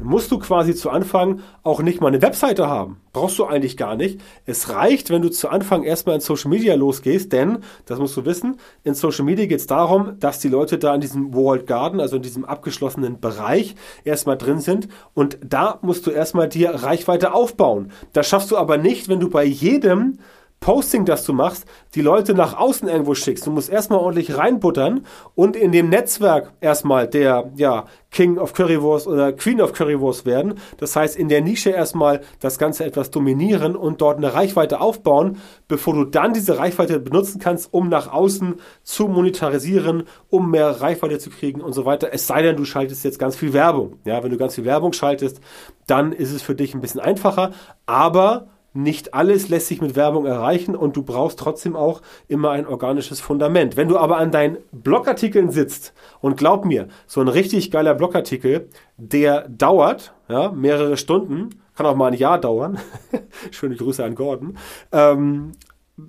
musst 0.00 0.30
du 0.30 0.38
quasi 0.38 0.74
zu 0.74 0.90
Anfang 0.90 1.40
auch 1.62 1.82
nicht 1.82 2.00
mal 2.00 2.08
eine 2.08 2.22
Webseite 2.22 2.66
haben. 2.66 3.00
Brauchst 3.12 3.38
du 3.38 3.44
eigentlich 3.44 3.76
gar 3.76 3.94
nicht. 3.94 4.20
Es 4.46 4.70
reicht, 4.70 5.10
wenn 5.10 5.22
du 5.22 5.28
zu 5.28 5.48
Anfang 5.48 5.82
erstmal 5.82 6.14
in 6.14 6.20
Social 6.20 6.50
Media 6.50 6.74
losgehst, 6.74 7.32
denn, 7.32 7.58
das 7.84 7.98
musst 7.98 8.16
du 8.16 8.24
wissen, 8.24 8.56
in 8.84 8.94
Social 8.94 9.24
Media 9.24 9.46
geht 9.46 9.60
es 9.60 9.66
darum, 9.66 10.18
dass 10.18 10.40
die 10.40 10.48
Leute 10.48 10.78
da 10.78 10.94
in 10.94 11.00
diesem 11.00 11.34
Walled 11.34 11.66
Garden, 11.66 12.00
also 12.00 12.16
in 12.16 12.22
diesem 12.22 12.44
abgeschlossenen 12.44 13.20
Bereich, 13.20 13.74
erstmal 14.04 14.38
drin 14.38 14.60
sind 14.60 14.88
und 15.14 15.38
da 15.44 15.78
musst 15.82 16.06
du 16.06 16.10
erstmal 16.10 16.48
dir 16.48 16.70
Reichweite 16.70 17.34
aufbauen. 17.34 17.92
Das 18.12 18.28
schaffst 18.28 18.50
du 18.50 18.56
aber 18.56 18.78
nicht, 18.78 19.08
wenn 19.08 19.20
du 19.20 19.28
bei 19.28 19.44
jedem 19.44 20.18
Posting, 20.62 21.04
das 21.04 21.24
du 21.24 21.32
machst, 21.32 21.66
die 21.94 22.00
Leute 22.00 22.34
nach 22.34 22.56
außen 22.56 22.88
irgendwo 22.88 23.14
schickst. 23.14 23.46
Du 23.46 23.50
musst 23.50 23.68
erstmal 23.68 23.98
ordentlich 23.98 24.38
reinbuttern 24.38 25.04
und 25.34 25.56
in 25.56 25.72
dem 25.72 25.90
Netzwerk 25.90 26.52
erstmal 26.60 27.08
der 27.08 27.50
ja, 27.56 27.84
King 28.12 28.38
of 28.38 28.52
Currywurst 28.54 29.08
oder 29.08 29.32
Queen 29.32 29.60
of 29.60 29.72
Currywurst 29.72 30.24
werden. 30.24 30.54
Das 30.78 30.94
heißt, 30.94 31.16
in 31.16 31.28
der 31.28 31.40
Nische 31.40 31.70
erstmal 31.70 32.20
das 32.40 32.58
Ganze 32.58 32.84
etwas 32.84 33.10
dominieren 33.10 33.74
und 33.74 34.00
dort 34.00 34.18
eine 34.18 34.32
Reichweite 34.32 34.80
aufbauen, 34.80 35.38
bevor 35.66 35.94
du 35.94 36.04
dann 36.04 36.32
diese 36.32 36.58
Reichweite 36.58 37.00
benutzen 37.00 37.40
kannst, 37.40 37.74
um 37.74 37.88
nach 37.88 38.12
außen 38.12 38.54
zu 38.84 39.08
monetarisieren, 39.08 40.04
um 40.30 40.50
mehr 40.50 40.80
Reichweite 40.80 41.18
zu 41.18 41.30
kriegen 41.30 41.60
und 41.60 41.72
so 41.72 41.84
weiter. 41.84 42.10
Es 42.12 42.28
sei 42.28 42.40
denn, 42.40 42.56
du 42.56 42.64
schaltest 42.64 43.04
jetzt 43.04 43.18
ganz 43.18 43.34
viel 43.34 43.52
Werbung. 43.52 43.98
Ja, 44.04 44.22
wenn 44.22 44.30
du 44.30 44.36
ganz 44.36 44.54
viel 44.54 44.64
Werbung 44.64 44.92
schaltest, 44.92 45.40
dann 45.88 46.12
ist 46.12 46.32
es 46.32 46.40
für 46.40 46.54
dich 46.54 46.72
ein 46.74 46.80
bisschen 46.80 47.00
einfacher, 47.00 47.50
aber 47.84 48.51
nicht 48.74 49.14
alles 49.14 49.48
lässt 49.48 49.68
sich 49.68 49.80
mit 49.80 49.96
Werbung 49.96 50.26
erreichen 50.26 50.74
und 50.74 50.96
du 50.96 51.02
brauchst 51.02 51.38
trotzdem 51.38 51.76
auch 51.76 52.02
immer 52.28 52.50
ein 52.50 52.66
organisches 52.66 53.20
Fundament. 53.20 53.76
Wenn 53.76 53.88
du 53.88 53.98
aber 53.98 54.16
an 54.16 54.30
deinen 54.30 54.58
Blogartikeln 54.72 55.50
sitzt 55.50 55.92
und 56.20 56.36
glaub 56.36 56.64
mir, 56.64 56.88
so 57.06 57.20
ein 57.20 57.28
richtig 57.28 57.70
geiler 57.70 57.94
Blogartikel, 57.94 58.68
der 58.96 59.48
dauert 59.48 60.14
ja, 60.28 60.50
mehrere 60.52 60.96
Stunden, 60.96 61.50
kann 61.74 61.86
auch 61.86 61.96
mal 61.96 62.12
ein 62.12 62.18
Jahr 62.18 62.38
dauern. 62.38 62.78
Schöne 63.50 63.76
Grüße 63.76 64.04
an 64.04 64.14
Gordon. 64.14 64.58
Ähm, 64.92 65.52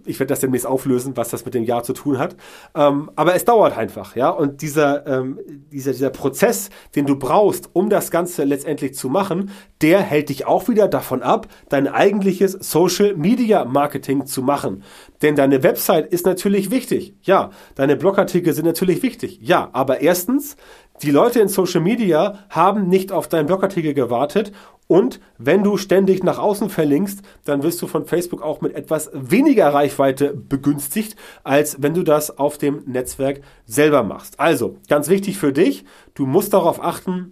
ich 0.05 0.19
werde 0.19 0.29
das 0.29 0.39
demnächst 0.39 0.67
auflösen, 0.67 1.15
was 1.15 1.29
das 1.29 1.45
mit 1.45 1.53
dem 1.53 1.63
Jahr 1.63 1.83
zu 1.83 1.93
tun 1.93 2.19
hat. 2.19 2.35
Ähm, 2.75 3.11
aber 3.15 3.35
es 3.35 3.45
dauert 3.45 3.77
einfach, 3.77 4.15
ja. 4.15 4.29
Und 4.29 4.61
dieser, 4.61 5.05
ähm, 5.07 5.39
dieser, 5.71 5.91
dieser 5.91 6.09
Prozess, 6.09 6.69
den 6.95 7.05
du 7.05 7.17
brauchst, 7.17 7.69
um 7.73 7.89
das 7.89 8.11
Ganze 8.11 8.43
letztendlich 8.43 8.95
zu 8.95 9.09
machen, 9.09 9.51
der 9.81 10.01
hält 10.01 10.29
dich 10.29 10.45
auch 10.45 10.67
wieder 10.67 10.87
davon 10.87 11.21
ab, 11.21 11.47
dein 11.69 11.87
eigentliches 11.87 12.53
Social 12.53 13.15
Media 13.15 13.65
Marketing 13.65 14.25
zu 14.25 14.41
machen. 14.41 14.83
Denn 15.21 15.35
deine 15.35 15.63
Website 15.63 16.11
ist 16.11 16.25
natürlich 16.25 16.71
wichtig. 16.71 17.15
Ja, 17.21 17.51
deine 17.75 17.95
Blogartikel 17.95 18.53
sind 18.53 18.65
natürlich 18.65 19.03
wichtig. 19.03 19.39
Ja, 19.41 19.69
aber 19.73 20.01
erstens, 20.01 20.55
die 21.01 21.11
Leute 21.11 21.39
in 21.39 21.47
Social 21.47 21.81
Media 21.81 22.39
haben 22.49 22.87
nicht 22.87 23.11
auf 23.11 23.27
deinen 23.27 23.47
Blogartikel 23.47 23.93
gewartet 23.93 24.51
und 24.87 25.19
wenn 25.37 25.63
du 25.63 25.77
ständig 25.77 26.23
nach 26.23 26.37
außen 26.37 26.69
verlinkst, 26.69 27.21
dann 27.45 27.63
wirst 27.63 27.81
du 27.81 27.87
von 27.87 28.05
Facebook 28.05 28.41
auch 28.41 28.61
mit 28.61 28.75
etwas 28.75 29.09
weniger 29.13 29.73
Reichweite 29.73 30.35
begünstigt, 30.35 31.15
als 31.43 31.81
wenn 31.81 31.93
du 31.93 32.03
das 32.03 32.37
auf 32.37 32.57
dem 32.57 32.83
Netzwerk 32.85 33.41
selber 33.65 34.03
machst. 34.03 34.39
Also, 34.39 34.77
ganz 34.89 35.09
wichtig 35.09 35.37
für 35.37 35.53
dich, 35.53 35.85
du 36.13 36.25
musst 36.25 36.53
darauf 36.53 36.83
achten, 36.83 37.31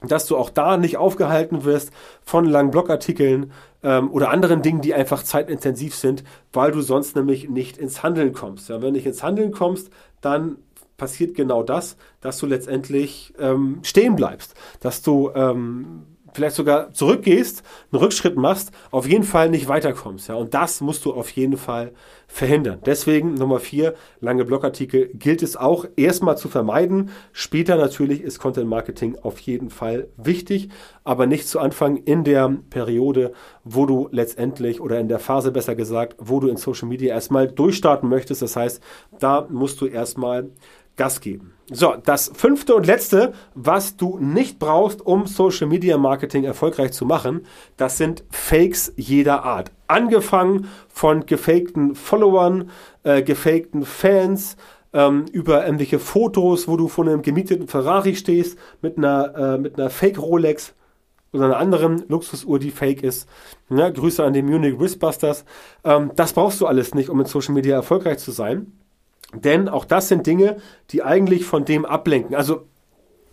dass 0.00 0.26
du 0.26 0.36
auch 0.36 0.50
da 0.50 0.76
nicht 0.76 0.96
aufgehalten 0.96 1.64
wirst 1.64 1.90
von 2.22 2.44
langen 2.44 2.70
Blogartikeln 2.70 3.52
ähm, 3.82 4.10
oder 4.10 4.30
anderen 4.30 4.62
Dingen, 4.62 4.80
die 4.80 4.94
einfach 4.94 5.22
zeitintensiv 5.22 5.94
sind, 5.94 6.22
weil 6.52 6.70
du 6.70 6.80
sonst 6.80 7.16
nämlich 7.16 7.48
nicht 7.48 7.78
ins 7.78 8.02
Handeln 8.02 8.32
kommst. 8.32 8.68
Ja, 8.68 8.76
wenn 8.76 8.88
du 8.88 8.92
nicht 8.92 9.06
ins 9.06 9.22
Handeln 9.22 9.52
kommst, 9.52 9.90
dann 10.20 10.58
passiert 10.96 11.34
genau 11.34 11.62
das, 11.62 11.96
dass 12.20 12.38
du 12.38 12.46
letztendlich 12.46 13.34
ähm, 13.38 13.80
stehen 13.82 14.16
bleibst, 14.16 14.54
dass 14.80 15.02
du 15.02 15.30
ähm, 15.34 16.04
vielleicht 16.36 16.54
sogar 16.54 16.92
zurückgehst, 16.92 17.62
einen 17.90 18.00
Rückschritt 18.00 18.36
machst, 18.36 18.70
auf 18.90 19.08
jeden 19.08 19.24
Fall 19.24 19.48
nicht 19.48 19.68
weiterkommst. 19.68 20.28
Ja? 20.28 20.36
Und 20.36 20.54
das 20.54 20.80
musst 20.80 21.04
du 21.04 21.12
auf 21.14 21.30
jeden 21.30 21.56
Fall 21.56 21.92
verhindern. 22.28 22.80
Deswegen 22.84 23.34
Nummer 23.34 23.58
vier, 23.58 23.94
lange 24.20 24.44
Blogartikel 24.44 25.08
gilt 25.14 25.42
es 25.42 25.56
auch 25.56 25.86
erstmal 25.96 26.36
zu 26.36 26.48
vermeiden. 26.48 27.10
Später 27.32 27.76
natürlich 27.76 28.20
ist 28.20 28.38
Content 28.38 28.68
Marketing 28.68 29.16
auf 29.22 29.38
jeden 29.40 29.70
Fall 29.70 30.08
wichtig, 30.16 30.68
aber 31.04 31.26
nicht 31.26 31.48
zu 31.48 31.58
Anfang 31.58 31.96
in 31.96 32.22
der 32.22 32.54
Periode, 32.68 33.32
wo 33.64 33.86
du 33.86 34.08
letztendlich 34.12 34.80
oder 34.80 35.00
in 35.00 35.08
der 35.08 35.18
Phase 35.18 35.52
besser 35.52 35.74
gesagt, 35.74 36.16
wo 36.18 36.40
du 36.40 36.48
in 36.48 36.56
Social 36.56 36.88
Media 36.88 37.14
erstmal 37.14 37.48
durchstarten 37.48 38.08
möchtest. 38.08 38.42
Das 38.42 38.56
heißt, 38.56 38.82
da 39.18 39.46
musst 39.48 39.80
du 39.80 39.86
erstmal 39.86 40.50
Gas 40.96 41.20
geben. 41.20 41.52
So, 41.70 41.94
das 42.04 42.30
fünfte 42.32 42.76
und 42.76 42.86
letzte, 42.86 43.32
was 43.54 43.96
du 43.96 44.18
nicht 44.18 44.58
brauchst, 44.58 45.04
um 45.04 45.26
Social 45.26 45.66
Media 45.66 45.98
Marketing 45.98 46.44
erfolgreich 46.44 46.92
zu 46.92 47.04
machen, 47.04 47.44
das 47.76 47.98
sind 47.98 48.22
Fakes 48.30 48.92
jeder 48.96 49.42
Art. 49.44 49.72
Angefangen 49.88 50.68
von 50.88 51.26
gefakten 51.26 51.96
Followern, 51.96 52.70
äh, 53.02 53.22
gefakten 53.22 53.84
Fans, 53.84 54.56
ähm, 54.92 55.26
über 55.32 55.64
irgendwelche 55.64 55.98
Fotos, 55.98 56.68
wo 56.68 56.76
du 56.76 56.86
vor 56.86 57.04
einem 57.04 57.22
gemieteten 57.22 57.66
Ferrari 57.66 58.14
stehst, 58.14 58.58
mit 58.80 58.96
einer, 58.96 59.34
äh, 59.36 59.58
mit 59.58 59.78
einer 59.78 59.90
Fake 59.90 60.18
Rolex 60.18 60.72
oder 61.32 61.46
einer 61.46 61.58
anderen 61.58 62.04
Luxusuhr, 62.08 62.58
die 62.58 62.70
fake 62.70 63.02
ist. 63.02 63.28
Ja, 63.68 63.90
Grüße 63.90 64.24
an 64.24 64.32
die 64.32 64.42
Munich 64.42 64.78
Wristbusters. 64.78 65.44
Ähm, 65.84 66.12
das 66.14 66.32
brauchst 66.32 66.60
du 66.60 66.66
alles 66.66 66.94
nicht, 66.94 67.10
um 67.10 67.20
in 67.20 67.26
Social 67.26 67.54
Media 67.54 67.74
erfolgreich 67.74 68.18
zu 68.18 68.30
sein. 68.30 68.72
Denn 69.34 69.68
auch 69.68 69.84
das 69.84 70.08
sind 70.08 70.26
Dinge, 70.26 70.58
die 70.90 71.02
eigentlich 71.02 71.44
von 71.44 71.64
dem 71.64 71.84
ablenken. 71.84 72.34
Also 72.34 72.66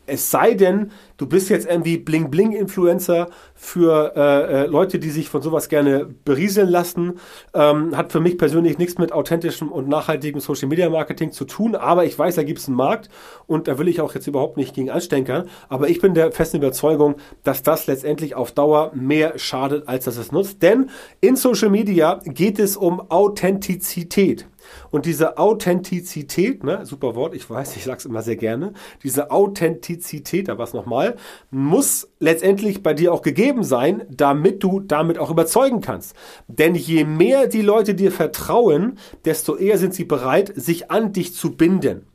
es 0.06 0.32
sei 0.32 0.54
denn, 0.54 0.92
du 1.18 1.28
bist 1.28 1.50
jetzt 1.50 1.66
irgendwie 1.66 1.98
Bling-Bling-Influencer 1.98 3.30
für 3.56 4.14
äh, 4.16 4.64
äh, 4.64 4.66
Leute, 4.66 5.00
die 5.00 5.10
sich 5.10 5.30
von 5.30 5.42
sowas 5.42 5.70
gerne 5.70 6.06
berieseln 6.26 6.68
lassen. 6.68 7.20
Ähm, 7.54 7.96
hat 7.96 8.12
für 8.12 8.20
mich 8.20 8.38
persönlich 8.38 8.78
nichts 8.78 8.98
mit 8.98 9.14
authentischem 9.14 9.72
und 9.72 9.88
nachhaltigem 9.88 10.42
Social-Media-Marketing 10.42 11.32
zu 11.32 11.46
tun, 11.46 11.76
aber 11.76 12.04
ich 12.06 12.20
weiß, 12.20 12.36
da 12.36 12.44
gibt 12.44 12.60
es 12.60 12.68
einen 12.68 12.76
Markt 12.76 13.10
und 13.48 13.68
da 13.68 13.78
will 13.78 13.88
ich 13.88 14.02
auch 14.02 14.14
jetzt 14.14 14.28
überhaupt 14.28 14.58
nicht 14.58 14.74
gegen 14.76 14.90
anstenkern. 14.90 15.48
Aber 15.70 15.88
ich 15.88 16.02
bin 16.02 16.14
der 16.14 16.32
festen 16.32 16.58
Überzeugung, 16.58 17.16
dass 17.44 17.64
das 17.64 17.88
letztendlich 17.88 18.36
auf 18.36 18.52
Dauer 18.52 18.92
mehr 18.94 19.40
schadet, 19.40 19.88
als 19.88 20.06
dass 20.06 20.18
es 20.18 20.32
nutzt. 20.34 20.62
Denn 20.62 20.90
in 21.22 21.38
Social 21.38 21.70
Media 21.70 22.20
geht 22.26 22.60
es 22.60 22.76
um 22.76 23.10
Authentizität. 23.10 24.48
Und 24.94 25.08
diese 25.08 25.40
Authentizität, 25.40 26.64
ne, 26.64 26.86
super 26.86 27.16
Wort, 27.16 27.34
ich 27.34 27.50
weiß, 27.50 27.76
ich 27.78 27.84
sage 27.84 27.98
es 27.98 28.06
immer 28.06 28.22
sehr 28.22 28.36
gerne, 28.36 28.74
diese 29.02 29.32
Authentizität, 29.32 30.48
da 30.48 30.60
was 30.60 30.76
nochmal, 30.76 31.16
muss 31.50 32.12
letztendlich 32.20 32.84
bei 32.84 32.94
dir 32.94 33.12
auch 33.12 33.24
gegeben 33.24 33.64
sein, 33.64 34.04
damit 34.08 34.64
du 34.64 34.82
damit 34.82 35.18
auch 35.18 35.32
überzeugen 35.32 35.82
kannst. 35.82 36.16
Denn 36.48 36.76
je 36.76 37.06
mehr 37.06 37.48
die 37.48 37.64
Leute 37.64 37.96
dir 37.96 38.12
vertrauen, 38.12 39.00
desto 39.26 39.56
eher 39.56 39.80
sind 39.80 39.96
sie 39.96 40.06
bereit, 40.06 40.54
sich 40.56 40.92
an 40.92 41.12
dich 41.12 41.34
zu 41.34 41.58
binden. 41.58 42.06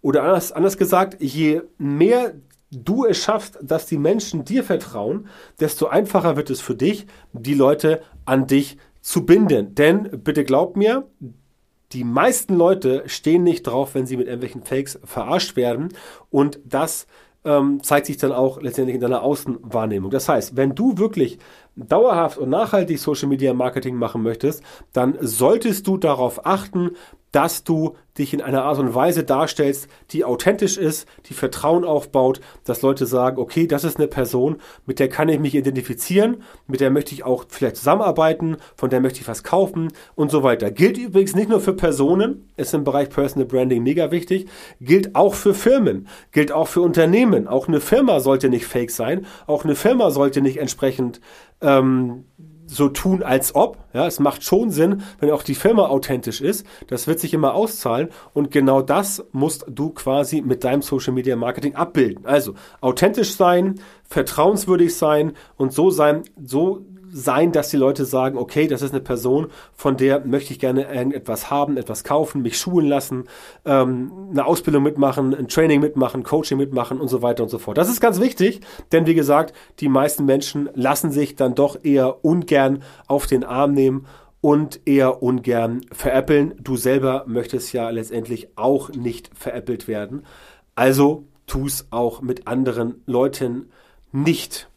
Oder 0.00 0.22
anders, 0.22 0.52
anders 0.52 0.76
gesagt, 0.76 1.20
je 1.20 1.62
mehr 1.78 2.34
du 2.70 3.06
es 3.06 3.18
schaffst, 3.18 3.58
dass 3.60 3.86
die 3.86 3.98
Menschen 3.98 4.44
dir 4.44 4.62
vertrauen, 4.62 5.26
desto 5.58 5.88
einfacher 5.88 6.36
wird 6.36 6.50
es 6.50 6.60
für 6.60 6.76
dich, 6.76 7.08
die 7.32 7.54
Leute 7.54 8.02
an 8.24 8.46
dich 8.46 8.78
zu 9.00 9.26
binden. 9.26 9.74
Denn 9.74 10.22
bitte 10.22 10.44
glaub 10.44 10.76
mir, 10.76 11.08
die 11.92 12.04
meisten 12.04 12.54
Leute 12.54 13.02
stehen 13.06 13.42
nicht 13.42 13.64
drauf, 13.64 13.94
wenn 13.94 14.06
sie 14.06 14.16
mit 14.16 14.26
irgendwelchen 14.26 14.62
Fakes 14.62 14.98
verarscht 15.04 15.56
werden. 15.56 15.88
Und 16.30 16.60
das 16.64 17.06
ähm, 17.44 17.82
zeigt 17.82 18.06
sich 18.06 18.16
dann 18.16 18.32
auch 18.32 18.60
letztendlich 18.60 18.94
in 18.94 19.00
deiner 19.00 19.22
Außenwahrnehmung. 19.22 20.10
Das 20.10 20.28
heißt, 20.28 20.56
wenn 20.56 20.74
du 20.74 20.98
wirklich 20.98 21.38
dauerhaft 21.76 22.38
und 22.38 22.50
nachhaltig 22.50 22.98
Social 22.98 23.28
Media 23.28 23.54
Marketing 23.54 23.96
machen 23.96 24.22
möchtest, 24.22 24.62
dann 24.92 25.16
solltest 25.20 25.86
du 25.86 25.96
darauf 25.96 26.46
achten, 26.46 26.90
dass 27.32 27.64
du 27.64 27.96
dich 28.18 28.34
in 28.34 28.42
einer 28.42 28.64
Art 28.64 28.78
und 28.78 28.94
Weise 28.94 29.24
darstellst, 29.24 29.88
die 30.10 30.24
authentisch 30.24 30.76
ist, 30.76 31.08
die 31.26 31.34
Vertrauen 31.34 31.84
aufbaut, 31.84 32.40
dass 32.64 32.82
Leute 32.82 33.06
sagen, 33.06 33.38
okay, 33.38 33.66
das 33.66 33.84
ist 33.84 33.96
eine 33.96 34.08
Person, 34.08 34.56
mit 34.84 34.98
der 34.98 35.08
kann 35.08 35.28
ich 35.28 35.38
mich 35.38 35.54
identifizieren, 35.54 36.42
mit 36.66 36.80
der 36.80 36.90
möchte 36.90 37.14
ich 37.14 37.24
auch 37.24 37.44
vielleicht 37.48 37.76
zusammenarbeiten, 37.76 38.56
von 38.76 38.90
der 38.90 39.00
möchte 39.00 39.20
ich 39.20 39.28
was 39.28 39.44
kaufen 39.44 39.92
und 40.14 40.30
so 40.30 40.42
weiter. 40.42 40.70
Gilt 40.70 40.98
übrigens 40.98 41.34
nicht 41.34 41.48
nur 41.48 41.60
für 41.60 41.72
Personen, 41.72 42.48
ist 42.56 42.74
im 42.74 42.84
Bereich 42.84 43.10
Personal 43.10 43.46
Branding 43.46 43.82
mega 43.82 44.10
wichtig, 44.10 44.48
gilt 44.80 45.14
auch 45.14 45.34
für 45.34 45.54
Firmen, 45.54 46.08
gilt 46.32 46.52
auch 46.52 46.68
für 46.68 46.82
Unternehmen. 46.82 47.48
Auch 47.48 47.68
eine 47.68 47.80
Firma 47.80 48.20
sollte 48.20 48.48
nicht 48.48 48.66
fake 48.66 48.90
sein, 48.90 49.26
auch 49.46 49.64
eine 49.64 49.76
Firma 49.76 50.10
sollte 50.10 50.40
nicht 50.40 50.58
entsprechend 50.58 51.20
ähm, 51.60 52.24
so 52.70 52.88
tun, 52.88 53.22
als 53.22 53.54
ob. 53.54 53.78
Ja, 53.92 54.06
es 54.06 54.20
macht 54.20 54.44
schon 54.44 54.70
Sinn, 54.70 55.02
wenn 55.18 55.30
auch 55.30 55.42
die 55.42 55.54
Firma 55.54 55.88
authentisch 55.88 56.40
ist. 56.40 56.64
Das 56.86 57.06
wird 57.06 57.18
sich 57.18 57.34
immer 57.34 57.54
auszahlen 57.54 58.08
und 58.32 58.50
genau 58.50 58.82
das 58.82 59.24
musst 59.32 59.64
du 59.68 59.90
quasi 59.90 60.40
mit 60.40 60.62
deinem 60.62 60.82
Social 60.82 61.12
Media 61.12 61.34
Marketing 61.36 61.74
abbilden. 61.74 62.24
Also 62.26 62.54
authentisch 62.80 63.34
sein, 63.34 63.80
vertrauenswürdig 64.04 64.96
sein 64.96 65.32
und 65.56 65.72
so 65.72 65.90
sein, 65.90 66.22
so 66.44 66.84
sein, 67.12 67.52
dass 67.52 67.70
die 67.70 67.76
Leute 67.76 68.04
sagen, 68.04 68.38
okay, 68.38 68.66
das 68.66 68.82
ist 68.82 68.92
eine 68.92 69.00
Person, 69.00 69.48
von 69.74 69.96
der 69.96 70.24
möchte 70.24 70.52
ich 70.52 70.58
gerne 70.58 70.92
irgendetwas 70.92 71.50
haben, 71.50 71.76
etwas 71.76 72.04
kaufen, 72.04 72.42
mich 72.42 72.58
schulen 72.58 72.86
lassen, 72.86 73.24
ähm, 73.64 74.12
eine 74.30 74.46
Ausbildung 74.46 74.82
mitmachen, 74.82 75.34
ein 75.34 75.48
Training 75.48 75.80
mitmachen, 75.80 76.22
Coaching 76.22 76.58
mitmachen 76.58 77.00
und 77.00 77.08
so 77.08 77.22
weiter 77.22 77.42
und 77.42 77.48
so 77.48 77.58
fort. 77.58 77.78
Das 77.78 77.88
ist 77.88 78.00
ganz 78.00 78.20
wichtig, 78.20 78.60
denn 78.92 79.06
wie 79.06 79.14
gesagt, 79.14 79.54
die 79.80 79.88
meisten 79.88 80.24
Menschen 80.24 80.68
lassen 80.74 81.10
sich 81.10 81.36
dann 81.36 81.54
doch 81.54 81.78
eher 81.82 82.24
ungern 82.24 82.82
auf 83.06 83.26
den 83.26 83.44
Arm 83.44 83.72
nehmen 83.72 84.06
und 84.40 84.80
eher 84.86 85.22
ungern 85.22 85.82
veräppeln. 85.92 86.54
Du 86.60 86.76
selber 86.76 87.24
möchtest 87.26 87.72
ja 87.72 87.90
letztendlich 87.90 88.48
auch 88.56 88.90
nicht 88.90 89.30
veräppelt 89.34 89.88
werden. 89.88 90.24
Also 90.74 91.24
tu 91.46 91.66
es 91.66 91.88
auch 91.90 92.22
mit 92.22 92.46
anderen 92.46 93.02
Leuten 93.06 93.70
nicht. 94.12 94.68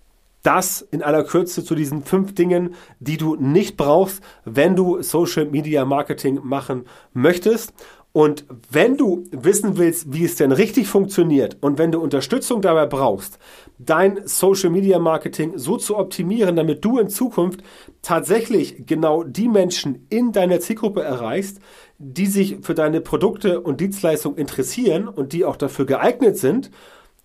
Das 0.44 0.82
in 0.92 1.02
aller 1.02 1.24
Kürze 1.24 1.64
zu 1.64 1.74
diesen 1.74 2.04
fünf 2.04 2.36
Dingen, 2.36 2.76
die 3.00 3.18
du 3.18 3.36
nicht 3.36 3.78
brauchst, 3.78 4.22
wenn 4.46 4.76
du 4.76 5.02
Social 5.02 5.46
Media 5.46 5.86
Marketing 5.86 6.40
machen 6.44 6.84
möchtest. 7.14 7.74
Und 8.12 8.46
wenn 8.70 8.96
du 8.96 9.24
wissen 9.32 9.78
willst, 9.78 10.14
wie 10.14 10.24
es 10.24 10.36
denn 10.36 10.52
richtig 10.52 10.88
funktioniert 10.88 11.58
und 11.62 11.80
wenn 11.80 11.92
du 11.92 12.00
Unterstützung 12.00 12.62
dabei 12.62 12.86
brauchst, 12.86 13.40
dein 13.80 14.28
Social 14.28 14.70
Media 14.70 15.00
Marketing 15.00 15.58
so 15.58 15.78
zu 15.78 15.98
optimieren, 15.98 16.56
damit 16.56 16.86
du 16.86 17.00
in 17.00 17.10
Zukunft 17.10 17.64
tatsächlich 18.04 18.86
genau 18.86 19.24
die 19.24 19.48
Menschen 19.48 20.06
in 20.10 20.32
deiner 20.32 20.60
Zielgruppe 20.60 21.02
erreichst, 21.02 21.60
die 21.98 22.28
sich 22.28 22.58
für 22.62 22.76
deine 22.76 23.02
Produkte 23.02 23.62
und 23.62 23.82
Dienstleistungen 23.82 24.38
interessieren 24.38 25.08
und 25.08 25.34
die 25.34 25.44
auch 25.44 25.56
dafür 25.56 25.88
geeignet 25.88 26.38
sind, 26.38 26.70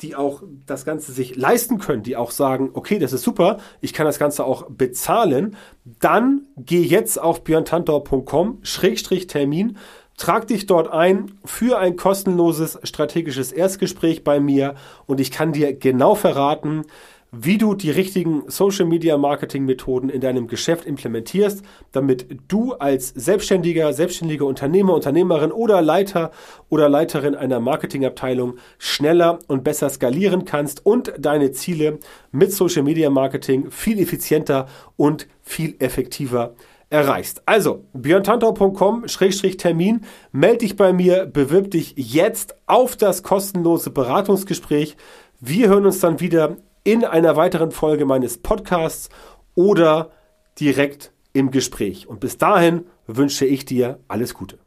die 0.01 0.15
auch 0.15 0.43
das 0.67 0.85
Ganze 0.85 1.13
sich 1.13 1.37
leisten 1.37 1.79
können, 1.79 2.03
die 2.03 2.17
auch 2.17 2.31
sagen, 2.31 2.71
okay, 2.75 2.99
das 2.99 3.13
ist 3.13 3.23
super, 3.23 3.59
ich 3.81 3.93
kann 3.93 4.07
das 4.07 4.19
Ganze 4.19 4.45
auch 4.45 4.71
bezahlen, 4.71 5.57
dann 5.85 6.47
geh 6.57 6.83
jetzt 6.83 7.21
auf 7.21 7.43
björntantor.com, 7.43 8.59
Schrägstrich 8.63 9.27
Termin, 9.27 9.77
trag 10.17 10.47
dich 10.47 10.67
dort 10.67 10.89
ein 10.89 11.33
für 11.45 11.79
ein 11.79 11.97
kostenloses 11.97 12.79
strategisches 12.85 13.51
Erstgespräch 13.51 14.23
bei 14.23 14.39
mir 14.39 14.75
und 15.07 15.21
ich 15.21 15.31
kann 15.33 15.53
dir 15.53 15.73
genau 15.73 16.15
verraten, 16.15 16.85
wie 17.31 17.59
du 17.59 17.75
die 17.75 17.91
richtigen 17.91 18.45
Social 18.49 18.87
Media 18.87 19.19
Marketing 19.19 19.65
Methoden 19.65 20.09
in 20.09 20.21
deinem 20.21 20.47
Geschäft 20.47 20.87
implementierst, 20.87 21.65
damit 21.93 22.27
du 22.49 22.75
als 22.75 23.09
Selbstständiger, 23.09 23.93
selbstständige 23.93 24.45
Unternehmer, 24.45 24.95
Unternehmerin 24.95 25.51
oder 25.53 25.83
Leiter 25.83 26.31
oder 26.69 26.89
Leiterin 26.89 27.35
einer 27.35 27.59
Marketingabteilung 27.61 28.55
schneller 28.79 29.41
und 29.47 29.65
besser 29.65 29.91
skalieren 29.91 30.47
kannst 30.47 30.87
und 30.87 31.13
deine 31.19 31.53
Ziele 31.53 31.99
mit 32.33 32.53
Social 32.53 32.83
Media 32.83 33.11
Marketing 33.11 33.71
viel 33.71 34.01
effizienter 34.01 34.67
und 34.97 35.29
viel 35.43 35.77
effektiver 35.81 36.55
erreichst. 36.91 37.43
Also 37.45 37.85
björntantau.com-termin, 37.93 40.01
melde 40.33 40.59
dich 40.59 40.77
bei 40.77 40.95
mir, 40.95 41.27
bewirb 41.27 41.73
dich 41.73 41.93
jetzt 41.97 42.55
auf 42.67 42.97
das 42.97 43.23
kostenlose 43.23 43.91
Beratungsgespräch. 43.91 44.97
Wir 45.41 45.69
hören 45.69 45.87
uns 45.87 46.01
dann 46.01 46.19
wieder 46.21 46.57
in 46.89 47.05
einer 47.05 47.37
weiteren 47.37 47.71
Folge 47.71 48.07
meines 48.07 48.39
Podcasts 48.39 49.11
oder 49.55 50.11
direkt 50.59 51.13
im 51.35 51.51
Gespräch. 51.51 52.09
Und 52.09 52.19
bis 52.19 52.39
dahin 52.39 52.87
wünsche 53.07 53.45
ich 53.45 53.67
dir 53.67 54.01
alles 54.09 54.33
Gute. 54.33 54.59